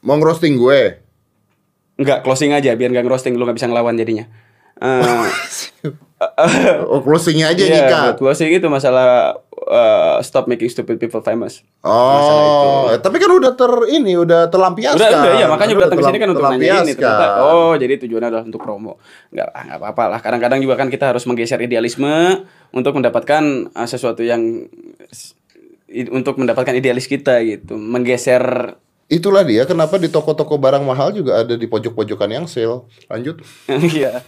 mau 0.00 0.16
ngerosting 0.16 0.56
gue. 0.56 0.96
Enggak, 1.94 2.22
closing 2.22 2.50
aja 2.50 2.72
biar 2.72 2.88
enggak 2.88 3.04
ngerosting 3.04 3.34
lu 3.34 3.44
nggak 3.44 3.58
bisa 3.58 3.68
ngelawan 3.68 3.94
jadinya. 3.94 4.24
Eh, 4.76 5.28
Oh, 6.84 7.00
closingnya 7.00 7.48
aja 7.48 7.64
nikah. 7.64 8.00
buat 8.06 8.18
closing 8.20 8.52
itu 8.52 8.68
masalah 8.68 9.40
eh, 9.50 10.16
stop 10.20 10.44
making 10.46 10.68
stupid 10.68 10.96
people 10.96 11.20
famous. 11.20 11.64
Oh, 11.80 12.92
tapi 12.96 13.16
kan 13.16 13.32
udah 13.32 13.56
ter 13.56 13.72
ini 13.88 14.20
udah 14.20 14.48
terlampiaskan. 14.48 15.00
Udah, 15.00 15.08
udah, 15.16 15.32
iya 15.34 15.46
makanya 15.48 15.72
gue 15.72 15.80
Udah 15.80 15.88
datang 15.88 16.00
ke 16.00 16.04
sini 16.04 16.18
kan 16.20 16.28
untuk 16.28 16.44
nanya 16.44 16.84
ini 16.84 16.92
ternyata. 16.92 17.24
Oh, 17.40 17.72
jadi 17.72 17.96
tujuannya 17.98 18.28
adalah 18.30 18.44
untuk 18.44 18.60
promo. 18.60 19.00
Enggak, 19.32 19.48
ah, 19.48 19.60
enggak 19.64 19.78
apa-apa 19.80 20.04
lah. 20.12 20.20
Kadang-kadang 20.20 20.60
juga 20.60 20.76
kan 20.76 20.88
kita 20.88 21.08
harus 21.08 21.24
menggeser 21.24 21.56
idealisme 21.58 22.44
untuk 22.70 22.92
mendapatkan 22.92 23.42
eh, 23.72 23.88
sesuatu 23.88 24.20
yang 24.20 24.68
untuk 26.10 26.38
mendapatkan 26.38 26.74
idealis 26.74 27.10
kita 27.10 27.42
gitu. 27.42 27.74
Menggeser 27.74 28.76
Itulah 29.10 29.42
dia 29.42 29.66
kenapa 29.66 29.98
di 29.98 30.06
toko-toko 30.06 30.54
barang 30.54 30.86
mahal 30.86 31.10
juga 31.10 31.42
ada 31.42 31.58
di 31.58 31.66
pojok-pojokan 31.66 32.30
yang 32.30 32.46
sale. 32.46 32.86
Lanjut. 33.10 33.42
Iya. 33.90 34.22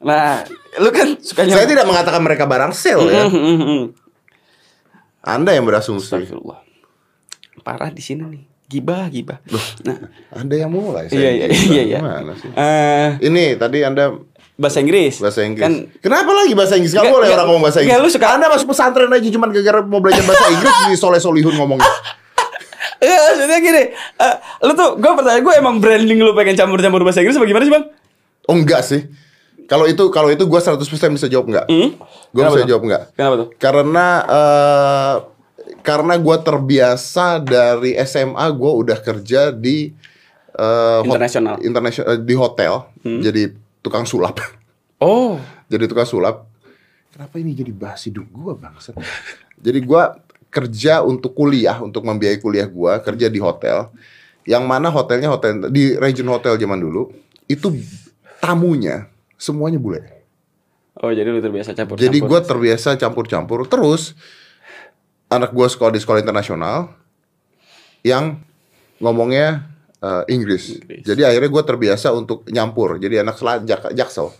nah, 0.00 0.46
lu 0.80 0.88
kan 0.94 1.20
sukanya 1.20 1.58
Saya 1.60 1.68
tidak 1.68 1.84
mengatakan 1.84 2.22
mereka 2.24 2.48
barang 2.48 2.72
sale 2.72 3.12
ya. 3.12 3.28
Anda 5.20 5.52
yang 5.52 5.68
berasumsi. 5.68 6.08
Astagfirullah. 6.08 6.64
Parah 7.60 7.92
di 7.92 8.00
sini 8.00 8.24
nih. 8.24 8.42
Gibah, 8.66 9.06
gibah. 9.12 9.38
Nah, 9.84 10.10
Anda 10.34 10.56
yang 10.58 10.72
mulai. 10.72 11.06
iya 11.12 11.30
iya 11.30 11.46
iya 11.52 11.82
iya. 11.86 11.98
Gimana 12.00 12.32
sih? 12.34 12.50
Eh, 12.50 13.08
Ini 13.30 13.60
tadi 13.60 13.84
Anda 13.84 14.16
bahasa 14.56 14.78
Inggris. 14.78 15.16
bahasa 15.16 15.40
Inggris. 15.42 15.62
Kan 15.62 15.74
Kenapa 15.98 16.32
lagi 16.32 16.52
bahasa 16.52 16.74
Inggris? 16.74 16.90
Gak 16.90 17.06
boleh 17.06 17.28
orang 17.28 17.46
ngomong 17.46 17.62
bahasa 17.62 17.78
Inggris. 17.80 17.96
lu 17.98 18.08
suka- 18.08 18.32
Anda 18.32 18.48
masuk 18.48 18.68
pesantren 18.68 19.08
aja 19.08 19.28
cuma 19.28 19.46
gara-gara 19.46 19.80
mau 19.82 20.00
belajar 20.00 20.22
bahasa 20.22 20.48
Inggris 20.48 20.74
di 20.86 20.94
soleh 20.94 21.18
solihun 21.18 21.54
ngomongnya. 21.54 21.84
Iya, 22.96 23.16
maksudnya 23.30 23.58
gini. 23.60 23.82
eh, 23.92 24.34
lu 24.62 24.72
tuh, 24.72 24.96
gue 24.96 25.10
pertanyaan 25.12 25.42
gue 25.42 25.54
emang 25.54 25.76
branding 25.76 26.18
lu 26.18 26.32
pengen 26.32 26.56
campur-campur 26.56 27.02
bahasa 27.02 27.20
Inggris 27.20 27.36
apa 27.36 27.44
gimana 27.44 27.62
sih 27.62 27.72
bang? 27.72 27.84
Oh 28.46 28.54
enggak 28.54 28.80
sih. 28.80 29.04
Kalau 29.66 29.84
itu 29.84 30.08
kalau 30.08 30.30
itu 30.30 30.42
gue 30.42 30.56
100% 30.56 30.80
bisa 31.10 31.26
jawab 31.26 31.46
enggak. 31.46 31.66
Hmm? 31.66 31.92
Gue 32.30 32.42
bisa 32.42 32.56
tuh? 32.56 32.68
jawab 32.68 32.82
enggak. 32.82 33.02
Kenapa 33.12 33.34
tuh? 33.36 33.48
Karena 33.56 34.06
eh 34.24 35.14
karena 35.82 36.14
gue 36.16 36.36
terbiasa 36.40 37.26
dari 37.38 37.94
SMA 38.00 38.46
gue 38.48 38.72
udah 38.76 38.98
kerja 38.98 39.50
di 39.50 39.90
hot- 40.50 41.04
Internasional. 41.04 41.54
internasional 41.60 42.16
di 42.16 42.34
hotel 42.34 42.74
jadi 43.04 43.42
tukang 43.86 44.02
sulap. 44.02 44.42
Oh, 44.98 45.38
jadi 45.72 45.86
tukang 45.86 46.10
sulap. 46.10 46.50
Kenapa 47.14 47.38
ini 47.38 47.54
jadi 47.54 47.70
bahas 47.72 48.02
hidup 48.04 48.28
gue 48.28 48.52
bangsa 48.58 48.92
jadi 49.60 49.78
gue 49.80 50.02
kerja 50.52 51.04
untuk 51.04 51.32
kuliah 51.36 51.80
untuk 51.80 52.04
membiayai 52.04 52.40
kuliah 52.40 52.68
gue 52.68 52.92
kerja 53.04 53.26
di 53.28 53.40
hotel. 53.40 53.92
Yang 54.46 54.62
mana 54.62 54.94
hotelnya 54.94 55.26
hotel 55.26 55.72
di 55.74 55.98
region 55.98 56.30
hotel 56.30 56.54
zaman 56.54 56.78
dulu 56.78 57.10
itu 57.50 57.74
tamunya 58.38 59.10
semuanya 59.34 59.82
bule. 59.82 60.06
Oh 61.02 61.10
jadi 61.12 61.28
lu 61.28 61.42
terbiasa 61.42 61.76
campur. 61.76 61.98
jadi 61.98 62.14
gue 62.14 62.40
terbiasa 62.40 62.94
campur-campur. 62.96 63.66
Terus 63.66 64.14
anak 65.26 65.50
gue 65.50 65.66
sekolah 65.66 65.92
di 65.92 66.00
sekolah 66.00 66.22
internasional 66.22 66.94
yang 68.06 68.38
ngomongnya 69.02 69.66
eh, 70.06 70.22
Inggris. 70.30 70.78
Inggris. 70.78 71.02
Jadi 71.02 71.22
akhirnya 71.22 71.50
gue 71.50 71.64
terbiasa 71.64 72.08
untuk 72.10 72.46
nyampur. 72.46 72.96
Jadi 72.96 73.18
anak 73.18 73.34
sela- 73.34 73.60
jak- 73.60 73.90
jaksel. 73.90 74.30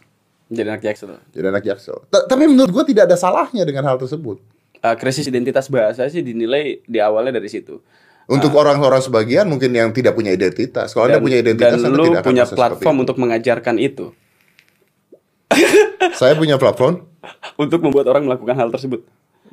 jadi 0.47 0.71
anak 0.71 0.83
jaksel. 0.85 1.11
Jadi 1.35 1.47
anak 1.51 1.65
jaksel. 1.65 1.97
Ta- 2.07 2.23
Tapi 2.25 2.47
menurut 2.47 2.71
gue 2.71 2.85
tidak 2.87 3.11
ada 3.11 3.19
salahnya 3.19 3.67
dengan 3.67 3.83
hal 3.85 3.99
tersebut. 3.99 4.39
Eh, 4.79 4.95
krisis 4.95 5.27
identitas 5.27 5.67
bahasa 5.67 6.07
sih 6.07 6.23
dinilai 6.23 6.79
di 6.87 6.99
awalnya 7.03 7.43
dari 7.43 7.51
situ. 7.51 7.83
Untuk 8.27 8.55
orang-orang 8.55 8.99
sebagian 8.99 9.47
mungkin 9.47 9.71
yang 9.71 9.91
tidak 9.91 10.15
punya 10.15 10.35
identitas. 10.35 10.91
Kalau 10.91 11.07
anda 11.07 11.23
punya 11.23 11.39
identitas, 11.39 11.79
dan 11.79 11.91
anda 11.91 11.95
lu 11.95 12.11
tidak 12.11 12.23
akan 12.23 12.31
punya 12.31 12.45
bisa 12.45 12.55
platform 12.59 12.97
untuk 13.07 13.17
mengajarkan 13.19 13.77
itu. 13.79 14.07
Saya 16.19 16.35
punya 16.35 16.59
platform. 16.59 17.07
untuk 17.63 17.83
membuat 17.83 18.07
orang 18.11 18.27
melakukan 18.27 18.55
hal 18.55 18.71
tersebut. 18.71 19.03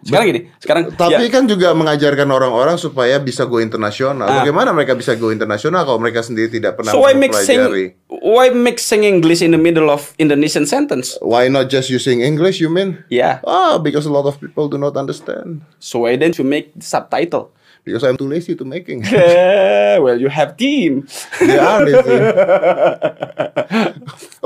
Sekarang 0.03 0.27
gini, 0.27 0.41
sekarang 0.59 0.83
Tapi 0.99 1.25
ya, 1.25 1.31
kan 1.31 1.43
juga 1.47 1.71
mengajarkan 1.71 2.27
orang-orang 2.27 2.75
supaya 2.75 3.15
bisa 3.23 3.47
go 3.47 3.63
internasional. 3.63 4.27
Ah. 4.27 4.43
Bagaimana 4.43 4.75
mereka 4.75 4.99
bisa 4.99 5.15
go 5.15 5.31
internasional 5.31 5.87
kalau 5.87 5.97
mereka 5.97 6.19
sendiri 6.19 6.51
tidak 6.51 6.75
pernah 6.75 6.91
so 6.91 6.99
why 6.99 7.15
mixing 7.15 7.95
why 8.11 8.51
mixing 8.51 9.07
English 9.07 9.39
in 9.39 9.55
the 9.55 9.61
middle 9.61 9.87
of 9.87 10.11
Indonesian 10.19 10.67
sentence? 10.67 11.15
Why 11.23 11.47
not 11.47 11.71
just 11.71 11.87
using 11.87 12.19
English, 12.19 12.59
you 12.59 12.67
mean? 12.67 12.99
Yeah. 13.07 13.39
Ah, 13.47 13.79
because 13.79 14.03
a 14.03 14.13
lot 14.13 14.27
of 14.27 14.37
people 14.43 14.67
do 14.67 14.75
not 14.75 14.99
understand. 14.99 15.63
So 15.79 16.03
why 16.03 16.19
don't 16.19 16.35
you 16.35 16.43
make 16.43 16.75
subtitle? 16.83 17.55
Because 17.83 18.07
I'm 18.07 18.15
too 18.15 18.31
lazy 18.31 18.55
to 18.55 18.63
making. 18.63 19.03
well, 20.03 20.15
you 20.15 20.31
have 20.31 20.55
team. 20.55 21.03
They 21.43 21.59
are 21.59 21.83
lazy. 21.83 22.15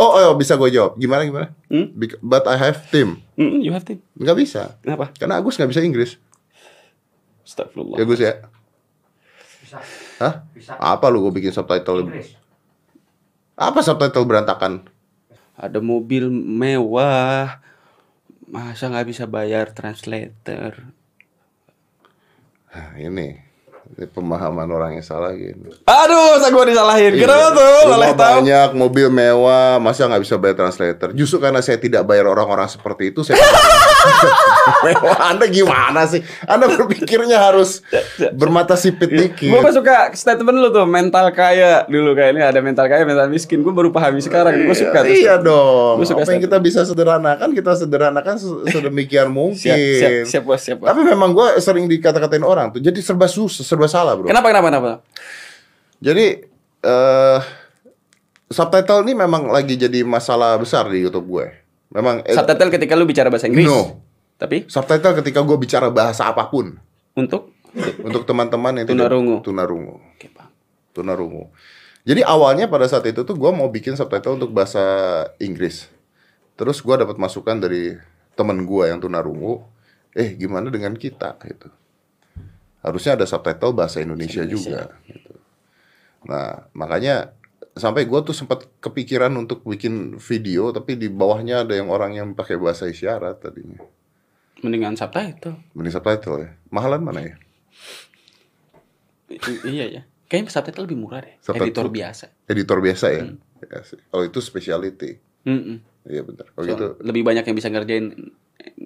oh, 0.02 0.12
oh, 0.18 0.34
bisa 0.34 0.58
gue 0.58 0.74
jawab. 0.74 0.98
Gimana 0.98 1.22
gimana? 1.22 1.54
Hmm? 1.70 1.94
But 2.26 2.50
I 2.50 2.58
have 2.58 2.82
team. 2.90 3.22
Mm, 3.38 3.62
you 3.62 3.70
have 3.78 3.86
team. 3.86 4.02
Nggak 4.18 4.38
bisa. 4.42 4.62
Kenapa? 4.82 5.14
Karena 5.14 5.38
Agus 5.38 5.54
nggak 5.54 5.70
bisa 5.70 5.86
Inggris. 5.86 6.18
Astagfirullah. 7.46 8.02
Ya 8.02 8.04
Gus 8.10 8.22
ya. 8.26 8.34
Bisa. 9.62 9.78
Hah? 10.18 10.42
Bisa. 10.58 10.74
Apa 10.82 11.06
lu 11.14 11.22
gue 11.30 11.38
bikin 11.38 11.54
subtitle? 11.54 12.10
Inggris. 12.10 12.34
Apa 13.54 13.86
subtitle 13.86 14.26
berantakan? 14.26 14.90
Ada 15.54 15.78
mobil 15.78 16.34
mewah. 16.34 17.62
Masa 18.50 18.90
nggak 18.90 19.14
bisa 19.14 19.30
bayar 19.30 19.78
translator? 19.78 20.97
Nah, 22.78 22.94
ini. 23.02 23.34
Ini 23.88 24.06
pemahaman 24.12 24.68
orang 24.68 25.00
yang 25.00 25.06
salah 25.06 25.32
gini. 25.34 25.72
Aduh, 25.88 26.38
masa 26.38 26.52
gue 26.52 26.64
disalahin. 26.70 27.18
Kenapa 27.18 27.56
tuh? 27.56 27.78
Tahu. 27.88 28.14
banyak, 28.14 28.70
mobil 28.76 29.08
mewah, 29.08 29.80
masa 29.80 30.06
nggak 30.06 30.22
bisa 30.28 30.36
bayar 30.36 30.60
translator? 30.60 31.16
Justru 31.16 31.40
karena 31.40 31.64
saya 31.64 31.80
tidak 31.80 32.04
bayar 32.04 32.28
orang-orang 32.28 32.68
seperti 32.68 33.16
itu, 33.16 33.24
saya. 33.24 33.40
Anda 35.20 35.46
gimana 35.48 36.06
sih? 36.06 36.22
Anda 36.44 36.68
berpikirnya 36.68 37.40
harus 37.40 37.82
bermata 38.34 38.76
sipit 38.76 39.10
dikit. 39.10 39.50
Gue 39.50 39.72
suka 39.72 40.12
statement 40.14 40.58
lu 40.58 40.70
tuh 40.70 40.86
mental 40.86 41.32
kaya 41.32 41.84
dulu 41.86 42.14
kayaknya 42.14 42.50
ada 42.50 42.60
mental 42.60 42.86
kaya 42.86 43.04
mental 43.04 43.28
miskin 43.28 43.62
gue 43.62 43.74
baru 43.74 43.90
pahami 43.90 44.20
sekarang 44.20 44.54
gue 44.58 44.76
suka 44.76 45.04
tuh. 45.04 45.12
Iya 45.12 45.36
dong. 45.40 46.02
Gua 46.02 46.08
suka 46.08 46.24
Apa 46.24 46.32
yang 46.34 46.44
kita 46.44 46.58
bisa 46.60 46.82
sederhanakan, 46.84 47.50
kita 47.54 47.72
sederhanakan 47.76 48.36
se- 48.38 48.64
sedemikian 48.70 49.30
mungkin. 49.30 49.58
siap 49.58 49.78
siap 49.78 50.12
siap 50.28 50.44
bos 50.44 50.62
siap 50.62 50.78
bos. 50.82 50.88
Tapi 50.88 51.02
memang 51.04 51.32
gue 51.34 51.48
sering 51.60 51.88
dikata-katain 51.88 52.44
orang 52.44 52.72
tuh, 52.72 52.82
jadi 52.84 53.00
serba 53.00 53.26
susah, 53.26 53.64
serba 53.64 53.88
salah 53.88 54.14
bro. 54.16 54.28
Kenapa 54.30 54.48
kenapa 54.52 54.68
kenapa? 54.70 54.92
Jadi 55.98 56.26
eh 56.78 57.40
subtitle 58.48 59.04
ini 59.04 59.14
memang 59.18 59.50
lagi 59.50 59.76
jadi 59.76 60.06
masalah 60.08 60.56
besar 60.56 60.88
di 60.88 61.04
YouTube 61.04 61.28
gue. 61.28 61.67
Memang 61.92 62.20
eh, 62.28 62.36
Subtitle 62.36 62.72
ketika 62.74 62.94
lu 63.00 63.08
bicara 63.08 63.32
bahasa 63.32 63.48
Inggris. 63.48 63.68
No. 63.68 64.04
Tapi 64.38 64.70
subtitle 64.70 65.18
ketika 65.18 65.42
gue 65.42 65.58
bicara 65.58 65.90
bahasa 65.90 66.30
apa 66.30 66.46
pun 66.46 66.78
untuk 67.18 67.58
untuk 68.06 68.22
teman-teman 68.22 68.78
yang 68.78 68.86
Tunarungu. 68.86 69.42
tunarungu, 69.42 69.98
Oke, 70.14 70.30
Bang. 70.30 70.54
tunarungu. 70.94 71.50
Jadi 72.06 72.22
awalnya 72.22 72.70
pada 72.70 72.86
saat 72.86 73.04
itu 73.10 73.26
tuh 73.26 73.34
gue 73.34 73.52
mau 73.52 73.66
bikin 73.68 73.98
subtitle 73.98 74.38
untuk 74.38 74.54
bahasa 74.54 74.80
Inggris. 75.42 75.90
Terus 76.54 76.80
gue 76.86 76.96
dapat 76.96 77.18
masukan 77.18 77.58
dari 77.58 77.98
temen 78.38 78.62
gue 78.62 78.84
yang 78.86 79.02
tunarungu, 79.02 79.66
eh 80.14 80.38
gimana 80.38 80.70
dengan 80.70 80.94
kita 80.94 81.34
gitu. 81.42 81.74
harusnya 82.86 83.18
ada 83.18 83.26
subtitle 83.26 83.74
bahasa 83.74 84.00
Indonesia, 84.00 84.46
juga. 84.46 84.94
Gitu. 85.10 85.34
Nah 86.30 86.70
makanya 86.72 87.34
sampai 87.78 88.06
gue 88.06 88.20
tuh 88.22 88.36
sempat 88.36 88.66
kepikiran 88.82 89.32
untuk 89.38 89.64
bikin 89.64 90.18
video, 90.18 90.70
tapi 90.70 90.98
di 91.00 91.08
bawahnya 91.10 91.64
ada 91.66 91.74
yang 91.74 91.90
orang 91.90 92.14
yang 92.14 92.28
pakai 92.34 92.58
bahasa 92.58 92.86
isyarat 92.86 93.42
tadinya. 93.42 93.82
Mendingan 94.62 94.98
subtitle. 94.98 95.58
Mending 95.78 95.94
subtitle 95.94 96.38
ya. 96.42 96.50
Mahalan 96.74 97.02
mana 97.06 97.22
ya? 97.22 97.36
I- 99.30 99.64
iya 99.70 99.86
ya. 99.86 100.02
Kayaknya 100.28 100.52
subtitle 100.52 100.84
lebih 100.90 100.98
murah 101.00 101.22
deh. 101.24 101.36
Subtitle- 101.40 101.70
Editor 101.72 101.88
biasa. 101.94 102.26
Editor 102.50 102.78
biasa 102.84 103.06
ya. 103.14 103.24
Ya 103.64 103.80
sih. 103.86 104.00
Kalau 104.12 104.24
itu 104.26 104.40
speciality. 104.42 105.12
Mm-mm. 105.48 105.78
Iya 106.08 106.22
benar. 106.24 106.48
Kalau 106.52 106.66
So, 106.66 106.72
gitu. 106.74 106.88
lebih 107.04 107.24
banyak 107.24 107.44
yang 107.48 107.56
bisa 107.56 107.70
ngerjain 107.72 108.34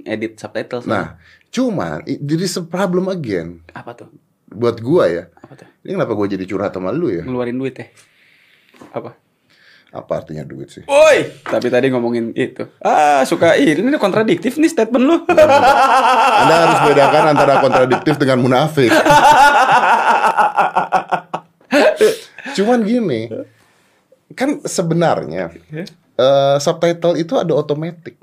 edit 0.05 0.37
subtitle. 0.37 0.83
Nah, 0.85 1.17
cuman 1.49 2.03
a 2.05 2.61
problem 2.65 3.09
again 3.09 3.61
apa 3.73 3.93
tuh? 3.95 4.09
buat 4.51 4.83
gua 4.83 5.07
ya. 5.07 5.23
Apa 5.39 5.63
tuh? 5.63 5.67
Ini 5.87 5.95
kenapa 5.95 6.11
gua 6.11 6.27
jadi 6.27 6.43
curhat 6.43 6.75
sama 6.75 6.91
lu 6.91 7.07
ya? 7.07 7.23
Ngeluarin 7.23 7.55
duit 7.55 7.75
ya? 7.79 7.87
Apa? 8.89 9.13
Apa 9.91 10.23
artinya 10.23 10.47
duit 10.47 10.71
sih? 10.71 10.87
Woi, 10.87 11.43
tapi 11.43 11.67
tadi 11.67 11.91
ngomongin 11.91 12.31
itu. 12.31 12.63
Ah, 12.79 13.27
suka 13.27 13.59
ini 13.59 13.75
ini 13.75 13.99
kontradiktif 13.99 14.55
nih 14.55 14.71
statement 14.71 15.03
lu. 15.03 15.17
Anda 16.41 16.55
harus 16.63 16.79
bedakan 16.87 17.23
antara 17.35 17.53
kontradiktif 17.59 18.15
dengan 18.15 18.39
munafik. 18.39 18.87
Cuman 22.55 22.87
gini, 22.87 23.27
kan 24.31 24.63
sebenarnya 24.63 25.51
eh, 26.15 26.55
subtitle 26.63 27.19
itu 27.19 27.35
ada 27.35 27.51
otomatis. 27.51 28.15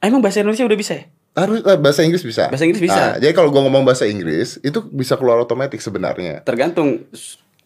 Emang 0.00 0.24
bahasa 0.24 0.40
Indonesia 0.40 0.64
udah 0.64 0.78
bisa 0.80 0.92
ya? 0.96 1.04
Harus 1.36 1.60
eh, 1.60 1.78
bahasa 1.78 2.00
Inggris 2.08 2.24
bisa. 2.24 2.48
Bahasa 2.48 2.64
Inggris 2.64 2.82
bisa. 2.82 2.96
Nah, 2.96 3.14
jadi 3.20 3.36
kalau 3.36 3.52
gua 3.52 3.68
ngomong 3.68 3.84
bahasa 3.84 4.08
Inggris 4.08 4.56
itu 4.64 4.80
bisa 4.88 5.20
keluar 5.20 5.38
otomatis 5.38 5.84
sebenarnya. 5.84 6.40
Tergantung 6.42 7.04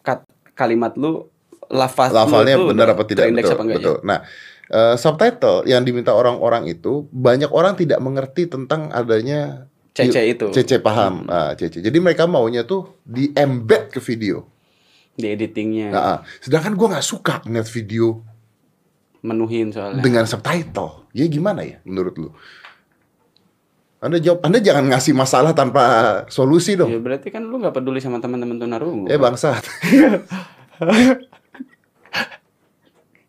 kat- 0.03 0.27
kalimat 0.53 0.93
lu 0.99 1.31
lafaz 1.73 2.13
Lafalnya 2.13 2.61
benar 2.61 2.93
apa 2.93 3.01
tidak 3.03 3.33
betul. 3.33 3.49
apa 3.49 3.61
enggak 3.65 3.73
ya? 3.73 3.81
betul. 3.81 3.97
Nah, 4.05 4.19
eh, 4.69 4.95
subtitle 4.95 5.57
yang 5.65 5.81
diminta 5.81 6.13
orang-orang 6.13 6.69
itu 6.69 7.09
banyak 7.09 7.49
orang 7.49 7.73
tidak 7.73 7.97
mengerti 7.97 8.45
tentang 8.45 8.93
adanya 8.93 9.65
CC 9.93 10.33
itu. 10.33 10.49
Hmm. 10.49 10.55
CC 10.55 10.77
paham. 10.77 11.25
Ah, 11.25 11.53
CC. 11.53 11.81
Jadi 11.81 11.97
mereka 11.97 12.25
maunya 12.25 12.61
tuh 12.61 12.97
di 13.01 13.29
embed 13.33 13.93
ke 13.93 13.99
video. 14.01 14.45
Di 15.13 15.29
editingnya 15.29 15.87
Nah, 15.93 16.01
ah. 16.01 16.17
sedangkan 16.41 16.73
gua 16.73 16.97
nggak 16.97 17.05
suka 17.05 17.41
ngeliat 17.45 17.69
video 17.69 18.21
menuhin 19.21 19.69
soalnya. 19.69 20.01
dengan 20.01 20.25
subtitle. 20.25 21.09
Ya 21.13 21.25
gimana 21.29 21.61
ya 21.61 21.77
menurut 21.85 22.15
lu? 22.17 22.29
Anda 24.03 24.19
jawab, 24.19 24.43
Anda 24.43 24.59
jangan 24.59 24.91
ngasih 24.91 25.15
masalah 25.15 25.55
tanpa 25.55 25.83
solusi 26.27 26.75
Ya 26.75 26.83
dong. 26.83 26.99
berarti 26.99 27.31
kan 27.31 27.39
lu 27.39 27.55
nggak 27.55 27.71
peduli 27.71 28.03
sama 28.03 28.19
teman-teman 28.19 28.59
tunarungu. 28.59 29.07
Eh 29.07 29.15
bangsat. 29.15 29.63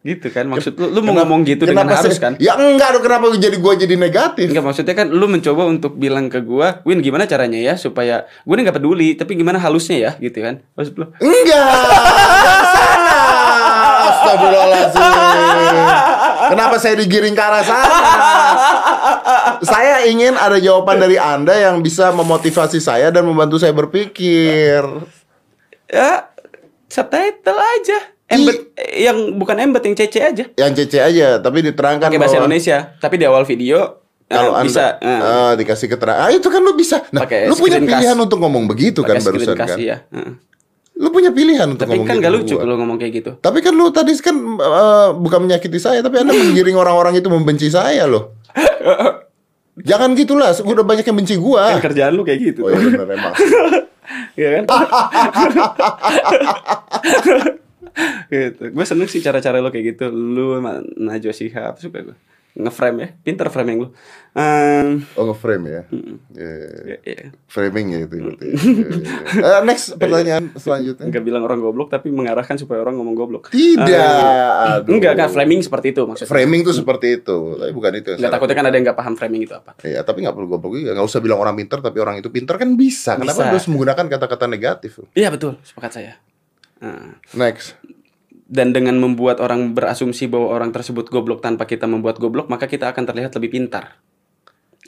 Gitu 0.05 0.29
kan 0.29 0.45
maksud 0.45 0.77
lu 0.77 0.93
lu 0.93 1.01
mau 1.01 1.17
ngomong 1.17 1.49
gitu 1.49 1.65
dengan 1.65 1.89
Kenapa 1.89 2.05
harus 2.05 2.21
kan? 2.21 2.37
Ya 2.37 2.53
enggak 2.61 2.93
dong, 2.93 3.09
kenapa 3.09 3.33
jadi 3.41 3.57
gua 3.57 3.73
jadi 3.73 3.97
negatif? 3.97 4.53
Enggak 4.53 4.61
maksudnya 4.69 4.93
kan 4.93 5.09
lu 5.09 5.25
mencoba 5.25 5.65
untuk 5.65 5.97
bilang 5.97 6.29
ke 6.29 6.45
gua, 6.45 6.85
Win 6.85 7.01
gimana 7.01 7.25
caranya 7.25 7.57
ya 7.57 7.81
supaya 7.81 8.29
gua 8.45 8.61
ini 8.61 8.69
nggak 8.69 8.77
peduli, 8.77 9.17
tapi 9.17 9.33
gimana 9.33 9.57
halusnya 9.57 9.97
ya 9.97 10.13
gitu 10.21 10.45
kan? 10.45 10.61
Maksud 10.77 11.01
lu? 11.01 11.09
Enggak. 11.25 11.65
Astagfirullahaladzim. 14.05 15.89
Kenapa 16.53 16.77
saya 16.77 16.95
digiring 17.01 17.33
ke 17.33 17.41
arah 17.41 17.65
sana? 17.65 17.97
Saya 19.65 20.05
ingin 20.05 20.37
ada 20.37 20.61
jawaban 20.61 21.01
dari 21.01 21.17
Anda 21.17 21.57
yang 21.57 21.81
bisa 21.81 22.13
memotivasi 22.13 22.77
saya 22.77 23.09
dan 23.09 23.25
membantu 23.25 23.57
saya 23.57 23.73
berpikir. 23.73 24.85
Ya 25.89 26.29
subtitle 26.93 27.57
aja. 27.57 28.14
Embed 28.25 28.73
eh, 28.81 29.05
yang 29.05 29.37
bukan 29.37 29.57
embed 29.61 29.85
yang 29.85 29.97
CC 29.97 30.15
aja. 30.25 30.45
Yang 30.57 30.73
CC 30.85 30.93
aja, 31.01 31.29
tapi 31.45 31.61
diterangkan 31.61 32.09
Pakai 32.09 32.21
bahasa 32.21 32.41
bahwa 32.41 32.49
Indonesia, 32.49 32.79
tapi 32.97 33.21
di 33.21 33.25
awal 33.29 33.45
video 33.45 34.01
kalau 34.25 34.57
eh, 34.57 34.59
Anda 34.59 34.67
bisa 34.67 34.85
eh, 34.97 35.21
eh, 35.21 35.53
dikasih 35.61 35.89
keterangan, 35.93 36.25
ah 36.25 36.31
itu 36.33 36.49
kan 36.49 36.61
lu 36.65 36.73
bisa. 36.73 37.05
Nah, 37.13 37.29
Pakai 37.29 37.47
lu 37.47 37.55
punya 37.61 37.79
pilihan 37.85 38.17
untuk 38.17 38.41
ngomong 38.41 38.65
begitu 38.65 39.05
kan 39.05 39.21
pakai 39.21 39.27
barusan 39.29 39.53
kan? 39.53 39.77
screencast, 39.77 39.85
ya. 39.85 39.97
Heeh. 40.09 40.33
Lu 40.95 41.11
punya 41.11 41.35
pilihan 41.35 41.67
untuk 41.69 41.85
Tapi 41.85 41.99
ngomong 41.99 42.07
kan 42.07 42.17
gitu 42.17 42.25
gak 42.25 42.33
ke 42.33 42.39
lucu 42.39 42.55
kalau 42.57 42.75
ngomong 42.81 42.97
kayak 42.97 43.13
gitu. 43.21 43.31
Tapi 43.43 43.59
kan 43.61 43.73
lu 43.77 43.85
tadi 43.93 44.13
kan 44.25 44.37
eh, 44.57 45.09
bukan 45.13 45.39
menyakiti 45.45 45.77
saya, 45.77 46.01
tapi 46.01 46.25
Anda 46.25 46.33
menggiring 46.33 46.81
orang-orang 46.81 47.21
itu 47.21 47.29
membenci 47.29 47.69
saya 47.69 48.09
loh. 48.09 48.41
Jangan 49.91 50.17
gitulah, 50.17 50.55
udah 50.55 50.85
banyak 50.87 51.05
yang 51.05 51.19
benci 51.19 51.35
gua. 51.37 51.77
Kan 51.77 51.93
kerjaan 51.93 52.17
lu 52.17 52.25
kayak 52.25 52.41
gitu. 52.41 52.65
Oh 52.65 52.73
iya 52.73 52.81
benar 52.81 53.09
emang. 53.13 53.35
Iya 54.37 54.61
kan? 54.61 54.65
gitu. 58.33 58.63
Gue 58.71 58.85
seneng 58.85 59.09
sih 59.09 59.23
cara-cara 59.23 59.63
lo 59.63 59.71
kayak 59.71 59.97
gitu. 59.97 60.11
Lu 60.11 60.59
Najwa 60.99 61.33
Shihab 61.35 61.79
suka 61.79 62.01
gue. 62.03 62.17
Nge-frame 62.55 62.99
ya. 63.03 63.09
Pinter 63.19 63.51
framing 63.51 63.83
lu. 63.83 63.89
Ehm, 64.39 65.03
Oh 65.19 65.27
nge-frame 65.27 65.65
ya. 65.67 65.83
Iya, 66.39 66.55
ya, 66.87 66.99
ya. 67.03 67.29
Framing 67.51 67.87
ya 67.91 67.99
itu. 68.07 68.15
Iya, 68.15 68.31
iya. 68.31 68.55
Eh, 69.59 69.61
next 69.67 69.99
pertanyaan 69.99 70.55
selanjutnya. 70.55 71.11
Enggak 71.11 71.27
bilang 71.27 71.43
orang 71.43 71.59
goblok 71.59 71.91
tapi 71.91 72.15
mengarahkan 72.15 72.55
supaya 72.55 72.79
orang 72.87 72.95
ngomong 72.95 73.19
goblok. 73.19 73.51
Tidak. 73.51 73.91
Eh, 73.91 74.79
Aduh. 74.79 74.87
enggak 74.87 75.19
kan 75.19 75.35
framing 75.35 75.67
seperti 75.67 75.99
itu 75.99 76.07
maksudnya. 76.07 76.31
Framing 76.31 76.63
tuh 76.63 76.79
seperti 76.79 77.19
itu, 77.19 77.39
tapi 77.59 77.75
bukan 77.75 77.93
itu 77.99 78.11
Enggak 78.23 78.33
takutnya 78.39 78.55
kan 78.55 78.67
ada 78.71 78.75
yang 78.79 78.85
enggak 78.87 78.99
paham 79.03 79.15
framing 79.19 79.43
itu 79.43 79.55
apa. 79.59 79.75
Iya, 79.83 80.07
tapi 80.07 80.23
nggak 80.23 80.35
perlu 80.39 80.47
goblok 80.47 80.79
juga. 80.79 80.95
Nggak 80.95 81.07
usah 81.11 81.19
bilang 81.19 81.43
orang 81.43 81.59
pintar, 81.59 81.83
tapi 81.83 81.99
orang 81.99 82.23
itu 82.23 82.31
pintar 82.31 82.55
kan 82.55 82.71
bisa. 82.79 83.19
Kenapa 83.19 83.35
Bisa. 83.35 83.51
harus 83.51 83.67
menggunakan 83.67 84.07
kata-kata 84.07 84.47
negatif? 84.47 85.03
Iya 85.19 85.35
betul, 85.35 85.59
sepakat 85.67 85.91
saya. 85.91 86.15
Nah, 86.85 87.17
Next. 87.33 87.81
dan 88.45 88.77
dengan 88.77 89.01
membuat 89.01 89.41
orang 89.41 89.73
berasumsi 89.73 90.29
bahwa 90.29 90.53
orang 90.53 90.69
tersebut 90.69 91.09
goblok 91.09 91.41
tanpa 91.41 91.65
kita 91.65 91.89
membuat 91.89 92.21
goblok, 92.21 92.53
maka 92.53 92.69
kita 92.69 92.93
akan 92.93 93.09
terlihat 93.09 93.33
lebih 93.41 93.57
pintar. 93.57 93.97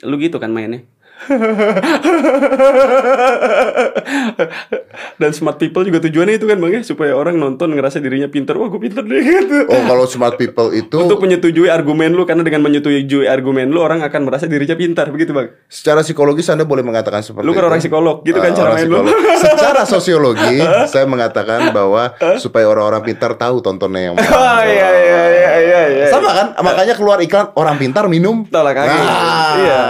Lu 0.05 0.21
gitu 0.21 0.37
kan 0.37 0.53
mainnya. 0.53 0.85
dan 5.17 5.29
smart 5.31 5.57
people 5.57 5.81
juga 5.81 5.97
tujuannya 5.99 6.37
itu 6.37 6.45
kan 6.45 6.57
bang 6.57 6.71
ya 6.73 6.79
supaya 6.83 7.11
orang 7.13 7.35
nonton 7.35 7.71
ngerasa 7.71 7.97
dirinya 7.97 8.27
pintar 8.27 8.55
wah 8.55 8.67
gue 8.67 8.79
pintar 8.79 9.01
deh 9.01 9.19
gitu 9.19 9.57
Oh, 9.67 9.81
kalau 9.83 10.03
smart 10.05 10.35
people 10.35 10.71
itu 10.71 10.95
untuk 10.95 11.19
menyetujui 11.19 11.67
argumen 11.67 12.11
lu 12.11 12.23
karena 12.23 12.41
dengan 12.41 12.63
menyetujui 12.63 13.25
argumen 13.25 13.67
lu 13.67 13.79
orang 13.79 14.01
akan 14.01 14.19
merasa 14.23 14.45
dirinya 14.45 14.73
pintar 14.73 15.09
begitu 15.09 15.31
bang 15.31 15.51
secara 15.67 16.01
psikologis 16.01 16.47
Anda 16.47 16.63
boleh 16.63 16.81
mengatakan 16.81 17.21
seperti 17.21 17.41
lu 17.41 17.51
kan 17.51 17.59
itu. 17.59 17.67
orang 17.67 17.79
psikolog 17.79 18.15
gitu 18.21 18.37
kan 18.37 18.45
Ah, 18.47 18.55
cara 18.55 18.69
main 18.73 18.87
lu. 18.87 18.97
Secara 19.37 19.81
sosiologi, 19.83 20.57
saya 20.87 21.03
mengatakan 21.05 21.69
bahwa 21.69 22.13
supaya 22.37 22.65
orang-orang 22.65 23.01
pintar 23.03 23.35
tahu 23.35 23.59
tontonnya 23.59 24.09
yang 24.09 24.13
mana. 24.15 24.25
oh 24.25 24.59
iya 24.63 24.87
iya 24.89 25.21
iya 25.29 25.51
iya 25.59 25.81
iya 25.93 26.05
Sama 26.09 26.29
kan? 26.31 26.47
Makanya 26.57 26.93
keluar 26.93 27.17
iklan 27.21 27.51
orang 27.53 27.75
pintar 27.77 28.05
minum 28.07 28.45
tolak 28.47 28.73
kaki. 28.73 28.97
Nah. 28.97 29.53
Iya. 29.59 29.81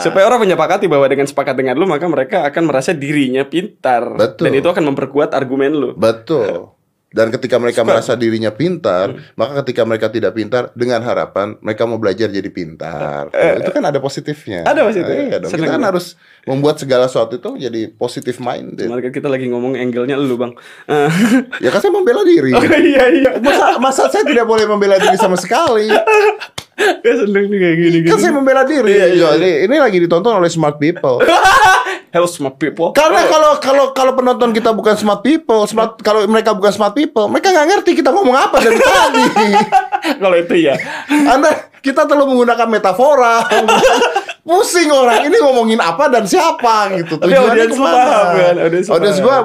Supaya 0.00 0.24
orang 0.26 0.40
menyepakati 0.42 0.88
bahwa 0.88 1.06
dengan 1.06 1.26
sepakat 1.28 1.54
dengan 1.54 1.76
lu 1.76 1.84
maka 1.84 2.04
mereka 2.04 2.44
akan 2.44 2.62
merasa 2.66 2.90
dirinya 2.90 3.44
pintar. 3.44 4.16
Betul. 4.16 4.48
Dan 4.48 4.52
itu 4.56 4.68
akan 4.68 4.84
memperkuat 4.92 5.32
argumen 5.32 5.72
lu. 5.72 5.90
Betul. 5.94 6.72
Dan 7.10 7.34
ketika 7.34 7.58
mereka 7.58 7.82
merasa 7.82 8.14
dirinya 8.14 8.54
pintar, 8.54 9.10
Hmm. 9.10 9.18
maka 9.34 9.66
ketika 9.66 9.82
mereka 9.82 10.06
tidak 10.06 10.30
pintar, 10.30 10.70
dengan 10.78 11.02
harapan 11.02 11.58
mereka 11.58 11.82
mau 11.82 11.98
belajar 11.98 12.30
jadi 12.30 12.46
pintar. 12.46 13.34
itu 13.34 13.70
kan 13.74 13.82
ada 13.82 13.98
positifnya. 13.98 14.62
Eh, 14.62 14.70
Ada 14.70 14.80
positif. 14.86 15.10
Iya 15.10 15.36
dong. 15.42 15.50
Seneng 15.50 15.66
Kita 15.66 15.74
kan 15.74 15.84
harus 15.90 16.14
membuat 16.46 16.78
segala 16.78 17.10
sesuatu 17.10 17.34
itu 17.34 17.50
jadi 17.58 17.90
positif 17.90 18.38
mind. 18.38 18.78
Cuma 18.78 19.02
kan 19.02 19.10
kita 19.10 19.26
lagi 19.26 19.50
ngomong 19.50 19.74
angle-nya 19.74 20.14
lu, 20.14 20.38
Bang. 20.38 20.54
Eh, 20.86 21.10
Ya 21.58 21.74
kan 21.74 21.82
saya 21.82 21.90
membela 21.90 22.22
diri. 22.22 22.54
oh 22.56 22.62
iya 22.62 23.04
iya. 23.10 23.30
Masa, 23.42 23.82
masa 23.82 24.02
saya 24.06 24.22
tidak 24.22 24.46
boleh 24.46 24.70
membela 24.70 24.94
diri 24.94 25.18
sama 25.18 25.34
sekali? 25.34 25.90
Gue 27.04 27.14
seneng 27.14 27.44
nih 27.46 27.58
kayak 27.58 27.76
gini 27.76 27.98
Kan 28.00 28.06
gini. 28.10 28.22
saya 28.22 28.32
membela 28.32 28.62
diri. 28.64 28.90
Iya, 28.90 29.06
iya, 29.10 29.28
Jadi, 29.34 29.50
ini 29.64 29.76
lagi 29.76 29.98
ditonton 29.98 30.32
oleh 30.32 30.48
smart 30.48 30.76
people. 30.76 31.20
Hello 32.10 32.26
smart 32.26 32.56
people. 32.56 32.90
Karena 32.90 33.22
kalau 33.24 33.52
kalau 33.58 33.84
kalau 33.92 34.12
penonton 34.12 34.50
kita 34.50 34.72
bukan 34.72 34.94
smart 34.94 35.22
people, 35.22 35.62
smart 35.64 35.94
kalau 36.00 36.26
mereka 36.26 36.50
bukan 36.50 36.70
smart 36.70 36.90
people, 36.90 37.26
mereka 37.26 37.50
nggak 37.50 37.66
ngerti 37.70 37.90
kita 37.94 38.10
ngomong 38.10 38.34
apa 38.34 38.58
dari 38.58 38.82
tadi. 38.82 39.22
kalau 40.18 40.34
itu 40.34 40.54
ya. 40.58 40.74
Anda 41.06 41.50
kita 41.78 42.04
terlalu 42.04 42.34
menggunakan 42.34 42.66
metafora. 42.66 43.46
Pusing 44.42 44.90
orang 44.90 45.22
ini 45.22 45.38
ngomongin 45.38 45.78
apa 45.78 46.10
dan 46.10 46.26
siapa 46.26 46.90
gitu. 46.98 47.14
Tapi 47.14 47.30
Tujuannya 47.30 47.66
ke 47.68 47.76
mana? 47.78 47.94
paham 47.94 48.26
kan? 48.34 48.54
Paham. 48.82 49.14
gua 49.22 49.38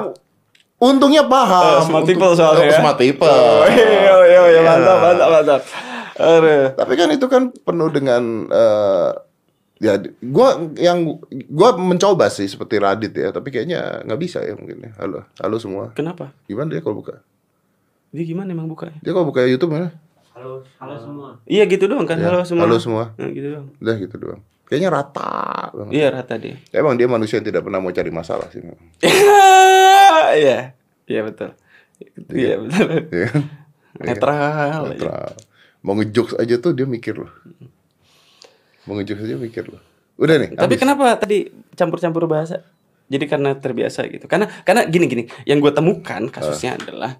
untungnya 0.76 1.22
paham. 1.22 1.62
Oh, 1.62 1.80
smart 1.86 2.04
people 2.04 2.34
soalnya 2.34 2.66
ya. 2.66 2.78
Smart 2.82 2.98
people. 2.98 3.30
Oh, 3.30 3.62
iya 3.70 3.86
iya 3.86 4.14
iya 4.26 4.40
Iya. 4.50 4.60
mantap 4.60 4.98
mantap 4.98 5.28
mantap. 5.30 5.60
Tapi 6.16 6.92
kan 6.96 7.08
itu 7.12 7.26
kan 7.28 7.52
penuh 7.52 7.88
dengan 7.92 8.22
eh, 8.48 9.10
ya 9.76 10.00
gua 10.24 10.56
yang 10.80 11.20
gua 11.52 11.76
mencoba 11.76 12.32
sih 12.32 12.48
seperti 12.48 12.80
Radit 12.80 13.12
ya, 13.12 13.28
tapi 13.30 13.52
kayaknya 13.52 14.02
nggak 14.08 14.20
bisa 14.20 14.40
ya 14.40 14.56
mungkin 14.56 14.80
ya. 14.80 14.90
Halo, 14.96 15.28
halo 15.40 15.56
semua. 15.60 15.92
Kenapa? 15.92 16.32
Gimana 16.48 16.72
dia 16.72 16.80
kalau 16.80 17.04
buka? 17.04 17.20
Dia 18.16 18.24
gimana 18.24 18.48
emang 18.56 18.70
bukanya? 18.70 18.96
Dia 19.04 19.12
kalau 19.12 19.28
buka 19.28 19.44
YouTube 19.44 19.76
mana? 19.76 19.92
Halo, 20.36 20.64
halo 20.80 20.94
semua. 21.00 21.28
Iya 21.48 21.64
gitu 21.64 21.88
doang 21.88 22.04
kan. 22.04 22.20
Ya, 22.20 22.28
Halo 22.28 22.44
semua. 22.44 22.68
halo 22.68 22.76
semua. 22.76 23.04
Nah, 23.16 23.28
gitu 23.32 23.48
doang. 23.56 23.66
Udah 23.80 23.96
gitu 23.96 24.16
doang. 24.20 24.40
Kayaknya 24.68 24.90
rata 24.92 25.32
banget. 25.72 25.92
Iya 25.96 26.06
rata 26.12 26.34
dia. 26.36 26.56
Emang 26.74 26.98
dia 26.98 27.08
manusia 27.08 27.38
yang 27.40 27.46
tidak 27.48 27.62
pernah 27.64 27.80
mau 27.80 27.92
cari 27.92 28.10
masalah 28.12 28.48
sih. 28.52 28.60
Iya. 30.36 30.74
Iya 31.06 31.20
betul. 31.22 31.54
Iya 32.34 32.54
betul. 32.60 32.88
Iya 33.14 33.26
kan? 33.30 33.42
Netral. 33.96 34.82
aja. 34.92 35.08
Mau 35.86 35.94
ngejokes 35.94 36.34
aja 36.36 36.58
tuh 36.58 36.74
dia 36.74 36.82
mikir 36.82 37.14
loh. 37.14 37.30
Mau 38.90 38.98
ngejokes 38.98 39.22
aja 39.22 39.38
mikir 39.38 39.70
loh. 39.70 39.78
Udah 40.18 40.34
nih. 40.34 40.58
Tapi 40.58 40.74
habis. 40.74 40.80
kenapa 40.82 41.14
tadi 41.14 41.46
campur-campur 41.78 42.26
bahasa? 42.26 42.66
Jadi 43.06 43.24
karena 43.30 43.54
terbiasa 43.54 44.02
gitu. 44.10 44.26
Karena 44.26 44.50
karena 44.66 44.82
gini 44.90 45.06
gini. 45.06 45.24
Yang 45.46 45.58
gue 45.62 45.72
temukan 45.78 46.22
kasusnya 46.26 46.74
Ah. 46.74 46.78
adalah 46.82 47.12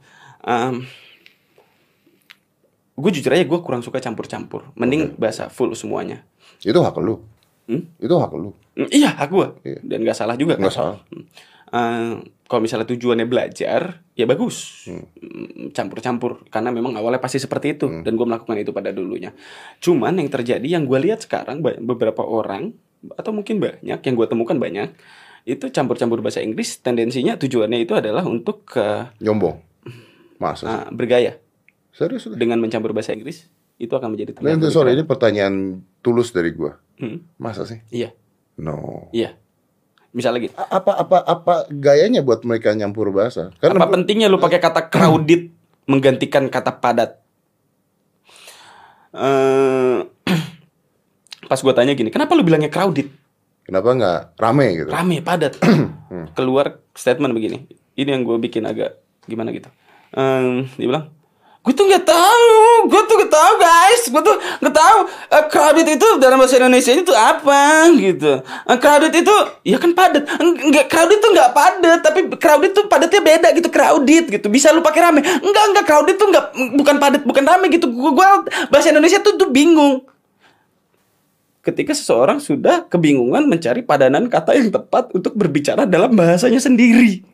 gue 2.96 3.10
jujur 3.12 3.30
aja 3.30 3.44
gue 3.46 3.60
kurang 3.62 3.86
suka 3.86 4.02
campur-campur. 4.02 4.74
Mending 4.74 5.14
bahasa 5.14 5.46
full 5.46 5.70
semuanya. 5.78 6.26
Itu 6.58 6.82
hak 6.82 6.98
lu. 6.98 7.22
Hmm? 7.70 7.86
Itu 8.02 8.18
hak 8.18 8.32
lu. 8.34 8.50
Mm, 8.74 8.88
Iya 8.90 9.10
hak 9.14 9.28
gue. 9.30 9.46
Iya. 9.62 9.78
Dan 9.86 9.98
nggak 10.02 10.16
salah 10.18 10.34
juga. 10.34 10.58
Nggak 10.58 10.74
kan? 10.74 10.78
salah. 10.82 10.98
Hmm. 11.14 11.24
Eh, 11.66 12.14
kalau 12.46 12.62
misalnya 12.62 12.86
tujuannya 12.86 13.26
belajar, 13.26 14.06
ya 14.14 14.22
bagus. 14.22 14.86
Hmm. 14.86 15.02
Mm, 15.18 15.74
Campur-campur 15.74 16.46
karena 16.46 16.70
memang 16.70 16.94
awalnya 16.94 17.18
pasti 17.18 17.36
seperti 17.36 17.74
itu 17.74 17.86
Hmm. 17.90 18.02
dan 18.06 18.14
gue 18.14 18.22
melakukan 18.22 18.54
itu 18.56 18.70
pada 18.70 18.94
dulunya. 18.94 19.34
Cuman 19.78 20.14
yang 20.16 20.30
terjadi 20.30 20.62
yang 20.62 20.86
gue 20.86 20.98
lihat 21.02 21.26
sekarang 21.26 21.58
beberapa 21.60 22.22
orang 22.22 22.70
atau 23.18 23.30
mungkin 23.30 23.58
banyak 23.58 23.98
yang 23.98 24.14
gue 24.14 24.26
temukan 24.26 24.56
banyak 24.56 24.94
itu 25.42 25.70
campur-campur 25.70 26.22
bahasa 26.22 26.42
Inggris 26.42 26.78
tendensinya 26.78 27.38
tujuannya 27.38 27.82
itu 27.82 27.94
adalah 27.94 28.26
untuk 28.26 28.66
ke 28.66 29.14
Nyombong. 29.22 29.62
Masa 30.38 30.64
ah, 30.66 30.86
bergaya 30.90 31.38
Serius 31.94 32.26
dengan 32.28 32.58
mencampur 32.58 32.90
bahasa 32.90 33.14
Inggris 33.14 33.46
itu 33.78 33.90
akan 33.90 34.14
menjadi 34.14 34.34
Nah, 34.42 34.54
terlalu 34.58 34.70
sorry, 34.70 34.90
ini 34.94 35.04
pertanyaan 35.06 35.54
tulus 36.02 36.30
dari 36.30 36.50
gua. 36.50 36.76
Hmm, 36.98 37.22
Masa 37.38 37.62
sih? 37.62 37.78
iya 37.90 38.10
No. 38.56 39.06
iya 39.12 39.36
misalnya 40.16 40.40
gitu 40.42 40.54
A- 40.56 40.80
Apa 40.80 40.96
apa 40.96 41.18
apa 41.20 41.54
gayanya 41.68 42.24
buat 42.24 42.40
mereka 42.42 42.72
nyampur 42.72 43.12
bahasa? 43.12 43.52
Kan 43.60 43.76
apa 43.76 43.86
pentingnya 43.86 44.26
lu 44.26 44.40
pakai 44.40 44.56
kata 44.56 44.88
crowded 44.88 45.52
menggantikan 45.84 46.48
kata 46.48 46.72
padat? 46.72 47.20
Eh 49.12 49.98
pas 51.50 51.60
gue 51.60 51.74
tanya 51.74 51.92
gini 51.92 52.08
kenapa 52.08 52.32
lu 52.32 52.42
bilangnya 52.42 52.68
crowded? 52.68 53.12
Kenapa 53.62 53.88
nggak 53.92 54.20
rame 54.36 54.66
gitu? 54.74 54.88
rame 54.88 55.20
padat. 55.20 55.58
Keluar 56.36 56.80
statement 56.92 57.34
begini. 57.34 57.66
Ini 57.92 58.08
yang 58.08 58.22
gue 58.22 58.36
bikin 58.38 58.62
agak 58.62 58.96
gimana 59.24 59.50
gitu. 59.50 59.66
Em, 60.12 60.70
dia 60.72 60.86
bilang 60.86 61.10
gue 61.66 61.74
tuh 61.74 61.82
nggak 61.90 62.06
tahu. 62.06 62.54
Gue 62.86 63.02
tuh 63.10 63.14
nggak 63.18 63.32
tahu 63.34 63.52
guys. 63.58 64.02
Gue 64.06 64.22
tuh 64.22 64.36
nggak 64.62 64.76
tahu 64.78 64.98
Eh, 65.26 65.44
crowded 65.50 65.86
itu 65.90 66.06
dalam 66.22 66.38
bahasa 66.38 66.54
Indonesia 66.62 66.94
itu 66.94 67.10
apa 67.10 67.90
gitu. 67.98 68.38
Eh, 68.46 68.78
crowded 68.78 69.10
itu 69.10 69.34
ya 69.66 69.76
kan 69.82 69.90
padat. 69.90 70.22
Nggak 70.38 70.86
crowded 70.86 71.18
tuh 71.18 71.30
nggak 71.34 71.50
padat 71.50 71.98
tapi 72.06 72.20
crowded 72.38 72.70
tuh 72.70 72.86
padatnya 72.86 73.18
beda 73.18 73.48
gitu 73.58 73.66
crowded 73.66 74.24
gitu. 74.30 74.46
Bisa 74.46 74.70
lu 74.70 74.86
pakai 74.86 75.10
rame. 75.10 75.20
Enggak 75.20 75.64
enggak 75.74 75.84
crowded 75.90 76.14
tuh 76.14 76.30
nggak 76.30 76.46
bukan 76.78 76.96
padat 77.02 77.22
bukan 77.26 77.42
rame 77.42 77.66
gitu. 77.74 77.90
Gue 77.90 78.28
bahasa 78.70 78.94
Indonesia 78.94 79.18
tuh 79.18 79.34
tuh 79.34 79.50
bingung. 79.50 80.06
Ketika 81.66 81.90
seseorang 81.98 82.38
sudah 82.38 82.86
kebingungan 82.86 83.50
mencari 83.50 83.82
padanan 83.82 84.30
kata 84.30 84.54
yang 84.54 84.70
tepat 84.70 85.10
untuk 85.10 85.34
berbicara 85.34 85.82
dalam 85.82 86.14
bahasanya 86.14 86.62
sendiri. 86.62 87.26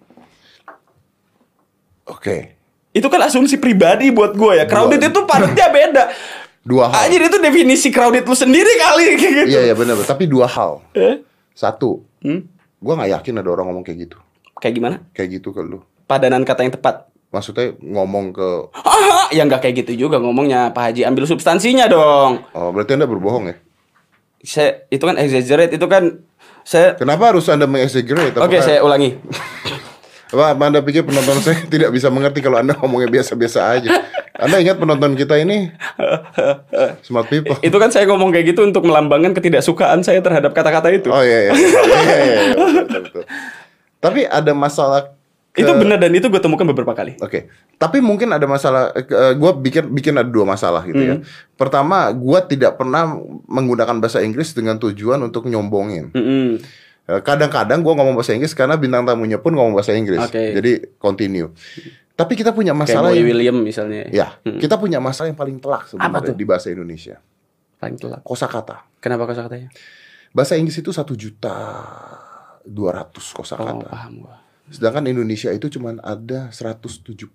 Oke. 2.08 2.61
Itu 2.92 3.08
kan 3.08 3.20
asumsi 3.22 3.56
pribadi 3.56 4.08
buat 4.08 4.32
gue 4.32 4.52
ya. 4.54 4.64
Crowded 4.64 4.98
Dua. 4.98 5.08
itu 5.08 5.20
padatnya 5.24 5.66
beda. 5.68 6.04
Dua 6.62 6.86
hal. 6.86 7.08
Aja 7.08 7.16
itu 7.18 7.38
definisi 7.38 7.88
crowded 7.88 8.22
lu 8.22 8.36
sendiri 8.36 8.70
kali 8.78 9.16
kayak 9.16 9.32
gitu. 9.42 9.50
Iya 9.50 9.60
iya 9.66 9.74
benar. 9.74 9.98
Tapi 9.98 10.24
dua 10.26 10.46
hal. 10.46 10.78
Eh? 10.92 11.24
Satu, 11.52 12.06
Hmm? 12.20 12.46
gua 12.78 12.94
nggak 12.94 13.18
yakin 13.18 13.34
ada 13.36 13.50
orang 13.50 13.66
ngomong 13.66 13.82
kayak 13.82 14.06
gitu. 14.06 14.18
Kayak 14.56 14.74
gimana? 14.76 14.96
Kayak 15.10 15.28
gitu 15.36 15.50
ke 15.50 15.58
lu. 15.58 15.82
Padanan 16.06 16.42
kata 16.42 16.62
yang 16.62 16.70
tepat. 16.70 17.10
Maksudnya 17.28 17.74
ngomong 17.80 18.30
ke 18.30 18.48
Ah, 18.76 19.26
ya 19.28 19.42
nggak 19.42 19.58
kayak 19.60 19.74
gitu 19.82 20.06
juga 20.06 20.20
ngomongnya 20.20 20.70
Pak 20.70 20.82
Haji 20.86 21.02
ambil 21.02 21.24
substansinya 21.24 21.88
dong. 21.88 22.44
Oh, 22.52 22.70
berarti 22.70 22.94
Anda 22.94 23.08
berbohong 23.08 23.48
ya? 23.48 23.56
Saya 24.38 24.84
itu 24.86 25.00
kan 25.00 25.16
exaggerate 25.16 25.72
itu 25.72 25.86
kan 25.86 26.22
saya 26.62 26.94
Kenapa 26.94 27.32
harus 27.32 27.48
Anda 27.48 27.64
mengexaggerate? 27.64 28.36
Oke, 28.36 28.54
Apakah- 28.54 28.62
saya 28.62 28.78
ulangi. 28.80 29.18
Apa 30.32 30.56
apa 30.56 30.62
Anda 30.64 30.80
pikir 30.80 31.04
penonton 31.04 31.38
saya 31.38 31.60
tidak 31.74 31.92
bisa 31.92 32.08
mengerti 32.08 32.40
kalau 32.40 32.56
Anda 32.56 32.72
ngomongnya 32.72 33.12
biasa-biasa 33.12 33.60
aja? 33.68 33.90
Anda 34.32 34.58
ingat 34.58 34.80
penonton 34.80 35.12
kita 35.12 35.36
ini 35.36 35.68
smart 37.06 37.28
people. 37.28 37.54
Itu 37.60 37.76
kan 37.76 37.92
saya 37.92 38.08
ngomong 38.08 38.32
kayak 38.32 38.56
gitu 38.56 38.64
untuk 38.64 38.82
melambangkan 38.82 39.36
ketidaksukaan 39.36 40.00
saya 40.00 40.24
terhadap 40.24 40.50
kata-kata 40.50 40.88
itu. 40.88 41.12
Oh 41.12 41.20
iya 41.20 41.46
iya. 41.46 41.52
Iya 41.52 41.68
iya. 41.92 42.16
iya, 42.16 42.40
betul, 42.56 42.72
betul, 42.72 43.00
betul. 43.04 43.24
Tapi 44.00 44.20
ada 44.24 44.52
masalah 44.52 45.14
ke- 45.52 45.60
Itu 45.60 45.76
benar 45.76 46.00
dan 46.00 46.10
itu 46.10 46.26
gue 46.26 46.40
temukan 46.40 46.64
beberapa 46.64 46.96
kali. 46.96 47.20
Oke, 47.20 47.52
tapi 47.76 48.00
mungkin 48.00 48.32
ada 48.32 48.48
masalah. 48.48 48.88
gue 49.36 49.50
bikin 49.60 49.92
bikin 49.92 50.16
ada 50.16 50.26
dua 50.26 50.48
masalah 50.48 50.80
gitu 50.88 50.98
ya. 50.98 51.14
Hmm. 51.20 51.28
Pertama, 51.54 52.08
gue 52.08 52.38
tidak 52.48 52.80
pernah 52.80 53.14
menggunakan 53.46 54.00
bahasa 54.00 54.24
Inggris 54.24 54.56
dengan 54.56 54.80
tujuan 54.80 55.20
untuk 55.20 55.44
nyombongin. 55.44 56.08
Mm-mm. 56.10 56.56
Eh, 56.56 56.56
Kadang-kadang 57.02 57.82
gue 57.82 57.92
ngomong 57.92 58.14
bahasa 58.14 58.32
Inggris 58.32 58.54
karena 58.54 58.78
bintang 58.78 59.02
tamunya 59.02 59.36
pun 59.36 59.52
ngomong 59.52 59.74
bahasa 59.74 59.90
Inggris. 59.92 60.22
Oke. 60.22 60.54
Jadi 60.54 60.72
continue. 60.96 61.50
Tapi 62.12 62.32
kita 62.36 62.52
punya 62.52 62.70
Kayak 62.72 62.82
masalah 62.86 63.10
Boy 63.10 63.18
yang, 63.18 63.26
William 63.26 63.56
misalnya. 63.58 64.06
ya, 64.08 64.38
kita 64.44 64.78
punya 64.78 65.02
masalah 65.02 65.32
yang 65.32 65.38
paling 65.38 65.58
telak 65.58 65.88
tuh? 65.88 65.98
sebenarnya 65.98 66.36
di 66.36 66.46
bahasa 66.46 66.68
Indonesia. 66.70 67.16
Paling 67.80 67.98
telak. 67.98 68.20
Kosakata. 68.22 68.86
Kenapa 69.02 69.26
kosa 69.26 69.48
katanya? 69.48 69.72
Bahasa 70.30 70.54
Inggris 70.54 70.78
itu 70.78 70.94
satu 70.94 71.18
juta 71.18 71.50
dua 72.62 73.02
ratus 73.02 73.34
Oh, 73.34 73.42
kosakata. 73.42 73.88
paham 73.90 74.22
gua. 74.22 74.38
Sedangkan 74.70 75.04
Indonesia 75.04 75.50
itu 75.50 75.66
cuma 75.68 75.98
ada 75.98 76.48
170 76.48 77.26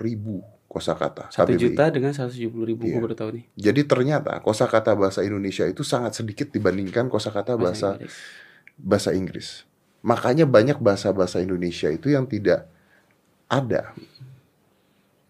ribu 0.00 0.40
kosakata. 0.66 1.28
Satu 1.28 1.52
juta 1.52 1.90
dengan 1.92 2.10
170 2.10 2.64
ribu 2.64 2.88
Iya. 2.88 2.96
gue 2.96 3.02
baru 3.02 3.14
tahu 3.14 3.30
nih. 3.36 3.44
Jadi 3.54 3.80
ternyata 3.84 4.40
kosakata 4.40 4.94
bahasa 4.94 5.20
Indonesia 5.20 5.66
itu 5.66 5.82
sangat 5.82 6.16
sedikit 6.16 6.48
dibandingkan 6.48 7.06
kosakata 7.06 7.54
bahasa 7.54 7.94
Inggris. 7.94 8.14
Bahasa 8.80 9.12
Inggris. 9.12 9.68
Makanya 10.00 10.48
banyak 10.48 10.80
bahasa-bahasa 10.80 11.44
Indonesia 11.44 11.92
itu 11.92 12.08
yang 12.08 12.24
tidak 12.24 12.64
ada. 13.50 13.92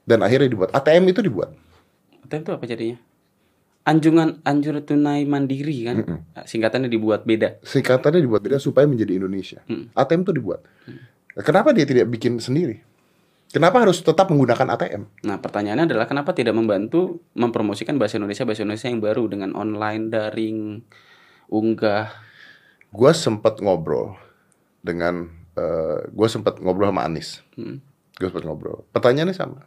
Dan 0.07 0.23
akhirnya 0.23 0.47
dibuat 0.51 0.71
ATM 0.71 1.11
itu 1.11 1.21
dibuat. 1.23 1.51
ATM 2.27 2.43
itu 2.47 2.53
apa 2.55 2.65
jadinya? 2.67 2.97
Anjungan 3.81 4.39
anjur 4.47 4.79
tunai 4.87 5.27
mandiri 5.27 5.77
kan? 5.89 5.97
Singkatannya 6.47 6.87
dibuat 6.87 7.27
beda. 7.27 7.59
Singkatannya 7.67 8.23
dibuat 8.23 8.43
beda 8.47 8.63
supaya 8.63 8.87
menjadi 8.87 9.19
Indonesia. 9.19 9.59
Mm. 9.67 9.91
ATM 9.97 10.21
itu 10.23 10.33
dibuat. 10.37 10.61
Kenapa 11.43 11.75
dia 11.75 11.87
tidak 11.89 12.07
bikin 12.07 12.39
sendiri? 12.39 12.83
Kenapa 13.51 13.83
harus 13.83 13.99
tetap 13.99 14.31
menggunakan 14.31 14.79
ATM? 14.79 15.27
Nah, 15.27 15.43
pertanyaannya 15.43 15.91
adalah 15.91 16.07
kenapa 16.07 16.31
tidak 16.31 16.55
membantu 16.55 17.19
mempromosikan 17.35 17.99
bahasa 17.99 18.23
Indonesia 18.23 18.47
bahasa 18.47 18.63
Indonesia 18.63 18.87
yang 18.87 19.03
baru 19.03 19.27
dengan 19.27 19.51
online 19.59 20.07
daring 20.07 20.59
unggah 21.51 22.15
Gue 22.90 23.11
sempat 23.14 23.62
ngobrol 23.62 24.18
dengan 24.83 25.31
gue 26.11 26.29
sempat 26.31 26.59
ngobrol 26.59 26.90
sama 26.90 27.07
Anis. 27.07 27.42
Hmm. 27.55 27.79
Gue 28.18 28.29
sempat 28.29 28.44
ngobrol. 28.44 28.85
Pertanyaannya 28.92 29.37
sama. 29.37 29.64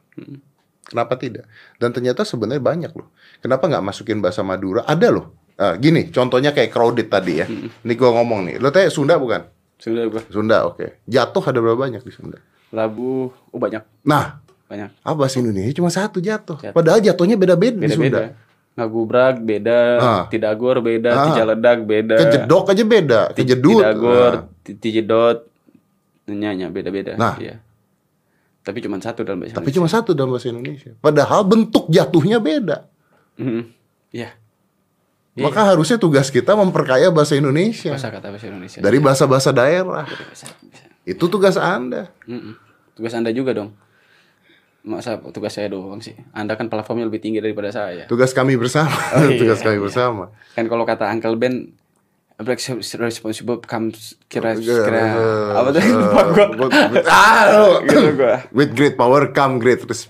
Kenapa 0.83 1.15
tidak? 1.15 1.47
Dan 1.79 1.95
ternyata 1.95 2.27
sebenarnya 2.27 2.59
banyak 2.59 2.91
loh. 2.91 3.09
Kenapa 3.39 3.71
nggak 3.71 3.83
masukin 3.83 4.19
bahasa 4.19 4.43
Madura? 4.43 4.83
Ada 4.83 5.07
loh. 5.09 5.31
Ah, 5.53 5.77
gini, 5.77 6.09
contohnya 6.09 6.49
kayak 6.49 6.73
crowded 6.73 7.07
tadi 7.07 7.39
ya. 7.39 7.47
Ini 7.47 7.93
gue 7.93 8.09
ngomong 8.09 8.49
nih. 8.49 8.55
Lo 8.57 8.73
tanya 8.73 8.89
Sunda 8.89 9.15
bukan? 9.21 9.53
sudah 9.83 10.07
gua 10.07 10.23
Sunda, 10.31 10.63
oke. 10.63 11.03
Jatuh 11.11 11.43
ada 11.43 11.59
berapa 11.59 11.75
banyak 11.75 12.07
di 12.07 12.13
Sunda? 12.15 12.39
labu 12.73 13.29
oh 13.29 13.59
banyak 13.61 13.85
Nah, 14.07 14.41
banyak 14.65 14.89
apa 15.05 15.13
bahasa 15.13 15.37
Indonesia 15.43 15.75
cuma 15.77 15.91
satu 15.93 16.17
jatuh. 16.17 16.57
Jatuh. 16.57 16.73
Padahal 16.73 17.03
jatuhnya 17.03 17.37
beda-beda 17.37 17.77
di 17.77 17.91
Sunda. 17.91 18.31
Ngagubrak 18.73 19.37
beda 19.39 19.79
Ah. 19.97 20.23
tidagor 20.27 20.79
beda 20.79 21.11
Ah. 21.11 21.25
tijaledak 21.27 21.79
beda 21.83 22.17
Kejedok 22.17 22.65
aja 22.67 22.83
beda, 22.83 23.21
kejedut. 23.31 23.79
tidagor 23.79 24.31
Nah, 24.33 24.61
ti- 24.61 24.75
tijedot 24.75 25.37
nyanya 26.25 26.67
beda-beda 26.67 27.13
Nah. 27.13 27.37
iya 27.37 27.61
tapi 28.59 28.79
cuma 28.79 28.95
satu 28.97 29.21
dalam 29.21 29.39
bahasa 29.39 29.53
tapi 29.53 29.69
cuma 29.69 29.85
satu 29.85 30.11
dalam 30.11 30.31
bahasa 30.31 30.47
Indonesia. 30.47 30.95
Padahal 30.97 31.43
bentuk 31.43 31.85
jatuhnya 31.87 32.39
beda. 32.39 32.87
Mhm. 33.35 33.61
iya 34.09 34.31
Iya. 35.33 35.43
Maka 35.43 35.65
harusnya 35.67 35.97
tugas 35.97 36.29
kita 36.29 36.53
memperkaya 36.53 37.09
bahasa 37.09 37.33
Indonesia 37.33 37.89
bahasa 37.89 38.07
kata 38.07 38.29
bahasa 38.29 38.45
Indonesia 38.47 38.79
dari 38.79 38.97
bahasa-bahasa 38.97 39.49
daerah. 39.49 40.05
Bahasa- 40.05 40.53
bisa. 40.61 40.85
Itu 41.03 41.25
tugas 41.25 41.57
Anda. 41.57 42.13
Mm-mm. 42.23 42.53
tugas 42.93 43.11
anda 43.11 43.29
juga 43.29 43.51
dong 43.51 43.73
masa 44.83 45.15
tugas 45.31 45.55
saya 45.55 45.71
doang 45.71 45.99
sih. 45.99 46.11
Anda 46.31 46.53
kan 46.53 46.67
platformnya 46.67 47.07
lebih 47.07 47.23
tinggi 47.23 47.39
daripada 47.39 47.71
saya. 47.71 48.03
Tugas 48.05 48.35
kami 48.35 48.59
bersama. 48.59 48.91
Oh, 49.15 49.23
iya, 49.25 49.39
tugas 49.41 49.59
kami 49.59 49.79
iya. 49.79 49.83
bersama. 49.83 50.23
kan 50.53 50.65
kalau 50.67 50.83
kata 50.83 51.07
Uncle 51.09 51.39
Ben 51.39 51.71
responsible 52.99 53.61
comes 53.63 54.17
kira 54.25 54.57
Iya, 54.57 54.83
kira 54.83 54.99
eh, 54.99 55.49
apa 55.53 55.69
tuh? 55.69 55.79
Eh, 55.79 55.93
lupa 56.01 56.21
gua. 56.27 56.67
with- 56.91 57.07
ah, 57.07 57.45
gitu 57.85 58.09
gua. 58.17 58.35
With 58.51 58.71
great 58.73 58.95
power 58.97 59.31
come 59.31 59.61
great 59.61 59.85
res- 59.85 60.09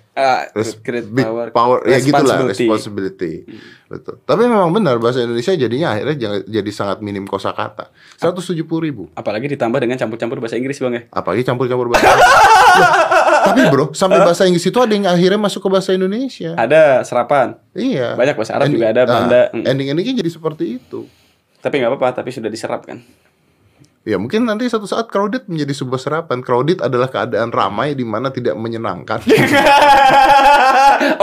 res- 0.55 0.80
great 0.80 1.05
big 1.05 1.28
power, 1.28 1.51
power. 1.51 1.78
Ya 1.86 1.99
gitulah 1.99 2.41
responsibility. 2.41 2.63
responsibility. 2.65 3.34
Betul. 3.91 4.15
Tapi 4.24 4.41
memang 4.47 4.71
benar 4.71 4.97
bahasa 4.97 5.21
Indonesia 5.21 5.53
jadinya 5.53 5.93
akhirnya 5.93 6.15
jadi 6.47 6.71
sangat 6.71 7.03
minim 7.03 7.28
kosakata. 7.28 7.91
170 8.17 8.55
ribu. 8.80 9.11
Apalagi 9.13 9.51
ditambah 9.51 9.78
dengan 9.78 9.99
campur-campur 9.99 10.39
bahasa 10.39 10.57
Inggris 10.57 10.80
bang 10.80 10.93
ya? 10.95 11.01
Apalagi 11.11 11.43
campur-campur 11.43 11.91
bahasa 11.91 12.07
Inggris. 12.07 12.34
Tapi 13.53 13.61
bro 13.69 13.85
sampai 13.93 14.17
bahasa 14.19 14.43
Inggris 14.43 14.63
itu 14.63 14.75
ada 14.75 14.89
yang 14.89 15.05
akhirnya 15.05 15.37
masuk 15.37 15.61
ke 15.61 15.67
bahasa 15.69 15.89
Indonesia 15.91 16.51
ada 16.53 17.01
serapan 17.01 17.53
iya 17.71 18.13
Banyak 18.13 18.33
bahasa 18.33 18.51
Arab 18.57 18.65
juga 18.67 18.89
ada, 18.89 19.01
ah, 19.01 19.05
Belanda. 19.05 19.41
Mm. 19.53 19.63
ending-endingnya 19.69 20.13
jadi 20.19 20.29
seperti 20.29 20.63
itu 20.77 20.99
tapi 21.59 21.77
nggak 21.77 21.89
apa-apa 21.91 22.19
tapi 22.19 22.29
sudah 22.29 22.49
diserap 22.49 22.83
kan 22.83 22.99
Ya 24.03 24.19
mungkin 24.19 24.43
nanti 24.43 24.67
satu 24.67 24.83
saat 24.83 25.07
crowded 25.07 25.47
menjadi 25.47 25.71
sebuah 25.71 25.95
serapan. 25.95 26.43
Crowded 26.43 26.83
adalah 26.83 27.07
keadaan 27.07 27.55
ramai 27.55 27.95
di 27.95 28.03
mana 28.03 28.27
tidak 28.27 28.51
menyenangkan. 28.59 29.23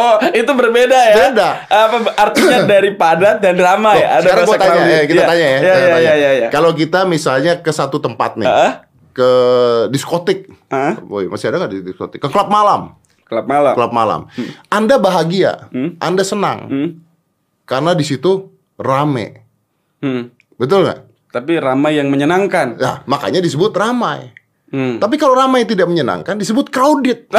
oh 0.01 0.17
itu 0.33 0.49
berbeda 0.49 0.99
ya 1.13 1.15
Beda. 1.29 1.49
apa 1.69 1.97
artinya 2.17 2.65
dari 2.73 2.97
padat 2.97 3.37
dan 3.41 3.57
ramai 3.57 4.01
Loh, 4.01 4.09
ada 4.09 4.21
sekarang 4.25 4.41
bahasa 4.41 4.49
gua 4.49 4.59
tanya, 4.59 4.73
crowded. 4.73 4.91
ya, 4.91 5.01
kita 5.05 5.21
Iya. 5.21 5.29
tanya 5.29 5.45
ya. 5.45 5.45
Iya, 5.45 5.61
iya, 5.61 5.77
tanya. 5.77 6.01
iya, 6.01 6.15
iya, 6.17 6.31
iya. 6.33 6.49
Kalau 6.49 6.71
kita 6.73 7.01
misalnya 7.05 7.53
ke 7.61 7.69
satu 7.69 8.01
tempat 8.01 8.37
nih, 8.37 8.49
Hah? 8.49 8.73
Ke 9.21 9.31
diskotik, 9.93 10.49
Hah? 10.73 10.97
Boy, 10.97 11.29
masih 11.29 11.53
ada 11.53 11.61
nggak 11.61 11.73
di 11.73 11.81
diskotik? 11.85 12.19
Ke 12.19 12.33
klub 12.33 12.49
malam, 12.49 12.97
klub 13.29 13.45
malam 13.45 13.75
klub 13.77 13.93
malam. 13.93 14.21
Anda 14.69 14.97
bahagia, 14.97 15.69
Anda 16.01 16.25
senang, 16.25 16.59
Hmm. 16.67 16.89
karena 17.69 17.93
di 17.93 18.03
situ 18.03 18.49
rame, 18.75 19.45
Hmm. 20.01 20.33
betul 20.57 20.89
nggak? 20.89 21.01
tapi 21.31 21.63
ramai 21.63 21.95
yang 21.95 22.11
menyenangkan 22.11 22.75
Nah, 22.75 23.07
makanya 23.07 23.39
disebut 23.39 23.71
ramai. 23.71 24.35
Hmm. 24.71 24.99
Tapi 24.99 25.15
kalau 25.15 25.35
ramai 25.35 25.63
tidak 25.63 25.87
menyenangkan, 25.87 26.35
disebut 26.35 26.71
crowded. 26.71 27.27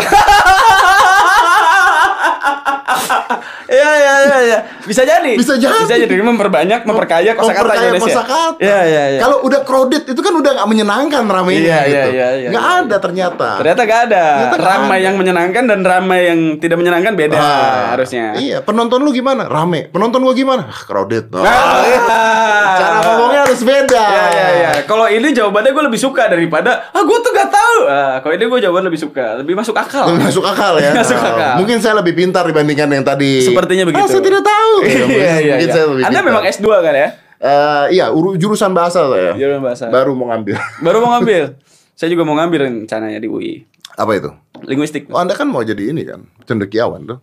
Iya 3.67 3.91
iya 3.95 4.13
iya 4.21 4.38
iya. 4.43 4.59
Bisa 4.84 5.01
jadi. 5.01 5.32
Bisa 5.34 5.55
jadi. 5.55 5.82
Bisa 5.82 5.95
jadi 5.97 6.13
memperbanyak, 6.19 6.84
memperkaya 6.84 7.32
kosakata 7.34 7.63
Memperkaya 7.63 7.88
Indonesia. 7.88 8.05
kosakata. 8.11 8.59
Iya 8.59 8.79
iya 8.84 9.03
iya. 9.15 9.19
Kalau 9.19 9.38
udah 9.41 9.61
crowded 9.61 10.03
itu 10.05 10.19
kan 10.19 10.34
udah 10.34 10.51
nggak 10.53 10.67
menyenangkan 10.67 11.23
ramainya 11.23 11.61
Iya, 11.61 11.79
gitu. 11.82 11.91
iya, 11.91 12.03
iya, 12.05 12.27
iya, 12.38 12.49
nggak 12.51 12.65
iya. 12.67 12.79
ada 12.84 12.95
ternyata. 12.97 13.49
Ternyata 13.57 13.82
gak 13.84 13.99
ada. 14.07 14.23
Ternyata 14.27 14.57
ramai 14.59 14.97
ada. 14.97 15.05
yang 15.07 15.15
menyenangkan 15.15 15.63
dan 15.65 15.79
ramai 15.82 16.19
yang 16.27 16.39
tidak 16.57 16.77
menyenangkan 16.77 17.13
beda 17.15 17.38
Ah, 17.38 17.95
harusnya. 17.95 18.36
Iya, 18.36 18.57
penonton 18.61 18.99
lu 18.99 19.11
gimana? 19.11 19.47
Rame. 19.47 19.88
Penonton 19.89 20.19
gua 20.19 20.34
gimana? 20.34 20.67
Ah, 20.67 20.82
crowded. 20.82 21.32
Oh, 21.32 21.41
Ah. 21.41 22.75
Cara 22.77 22.97
ngomongnya 23.03 23.39
harus 23.45 23.61
beda. 23.61 24.03
Iya 24.03 24.25
iya 24.27 24.47
iya. 24.53 24.71
Kalau 24.84 25.07
ini 25.07 25.32
jawabannya 25.32 25.71
gue 25.71 25.84
lebih 25.88 25.99
suka 25.99 26.27
daripada 26.27 26.89
ah 26.89 27.01
gue 27.01 27.17
tuh 27.19 27.32
gak 27.32 27.49
tahu. 27.49 27.77
Ah, 27.88 28.15
kalau 28.19 28.34
ini 28.34 28.43
gue 28.45 28.59
jawaban 28.61 28.84
lebih 28.84 28.99
suka, 28.99 29.39
lebih 29.39 29.53
masuk 29.53 29.73
akal. 29.73 30.07
Lebih 30.07 30.23
Masuk 30.23 30.43
akal 30.45 30.73
ya. 30.77 30.91
Masuk 30.93 31.17
akal. 31.17 31.53
Mungkin 31.57 31.77
saya 31.79 31.93
lebih 31.97 32.13
pintar 32.13 32.43
dibandingkan 32.72 32.89
yang 32.95 33.05
tadi. 33.05 33.32
Sepertinya 33.43 33.84
begitu. 33.84 34.03
Ah, 34.03 34.07
saya 34.07 34.24
tidak 34.24 34.43
tahu. 34.43 34.74
Ya, 34.82 35.03
Iya 35.03 35.34
iya 35.39 35.55
iya. 35.59 36.05
Anda 36.07 36.19
memang 36.24 36.43
S2 36.47 36.67
kan 36.80 36.93
ya? 36.95 37.09
Eh, 37.41 37.86
iya, 37.97 38.05
uru- 38.13 38.38
jurusan 38.38 38.72
bahasa 38.72 39.09
saya. 39.09 39.34
Jurusan 39.36 39.61
bahasa. 39.61 39.86
Baru 39.89 40.13
mau 40.13 40.30
ngambil. 40.32 40.55
Baru 40.86 40.97
mau 41.01 41.17
ngambil. 41.17 41.57
Saya 41.97 42.09
juga 42.09 42.24
mau 42.24 42.38
ngambil 42.38 42.59
rencananya 42.69 43.19
di 43.19 43.28
UI. 43.28 43.65
Apa 43.97 44.15
itu? 44.15 44.30
Linguistik. 44.63 45.09
Oh, 45.11 45.19
Anda 45.19 45.36
kan 45.36 45.49
mau 45.49 45.61
jadi 45.61 45.91
ini 45.91 46.05
kan, 46.05 46.24
cendekiawan 46.45 47.03
tuh. 47.05 47.19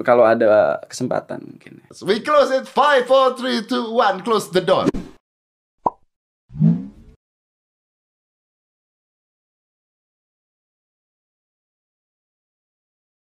Kalau 0.00 0.22
ada 0.24 0.78
kesempatan 0.86 1.42
mungkin. 1.44 1.82
We 2.06 2.22
close 2.22 2.54
it. 2.54 2.64
Five, 2.66 3.04
four, 3.04 3.34
three, 3.34 3.66
two, 3.66 3.90
one. 3.90 4.22
Close 4.22 4.48
the 4.50 4.62
door. 4.62 4.86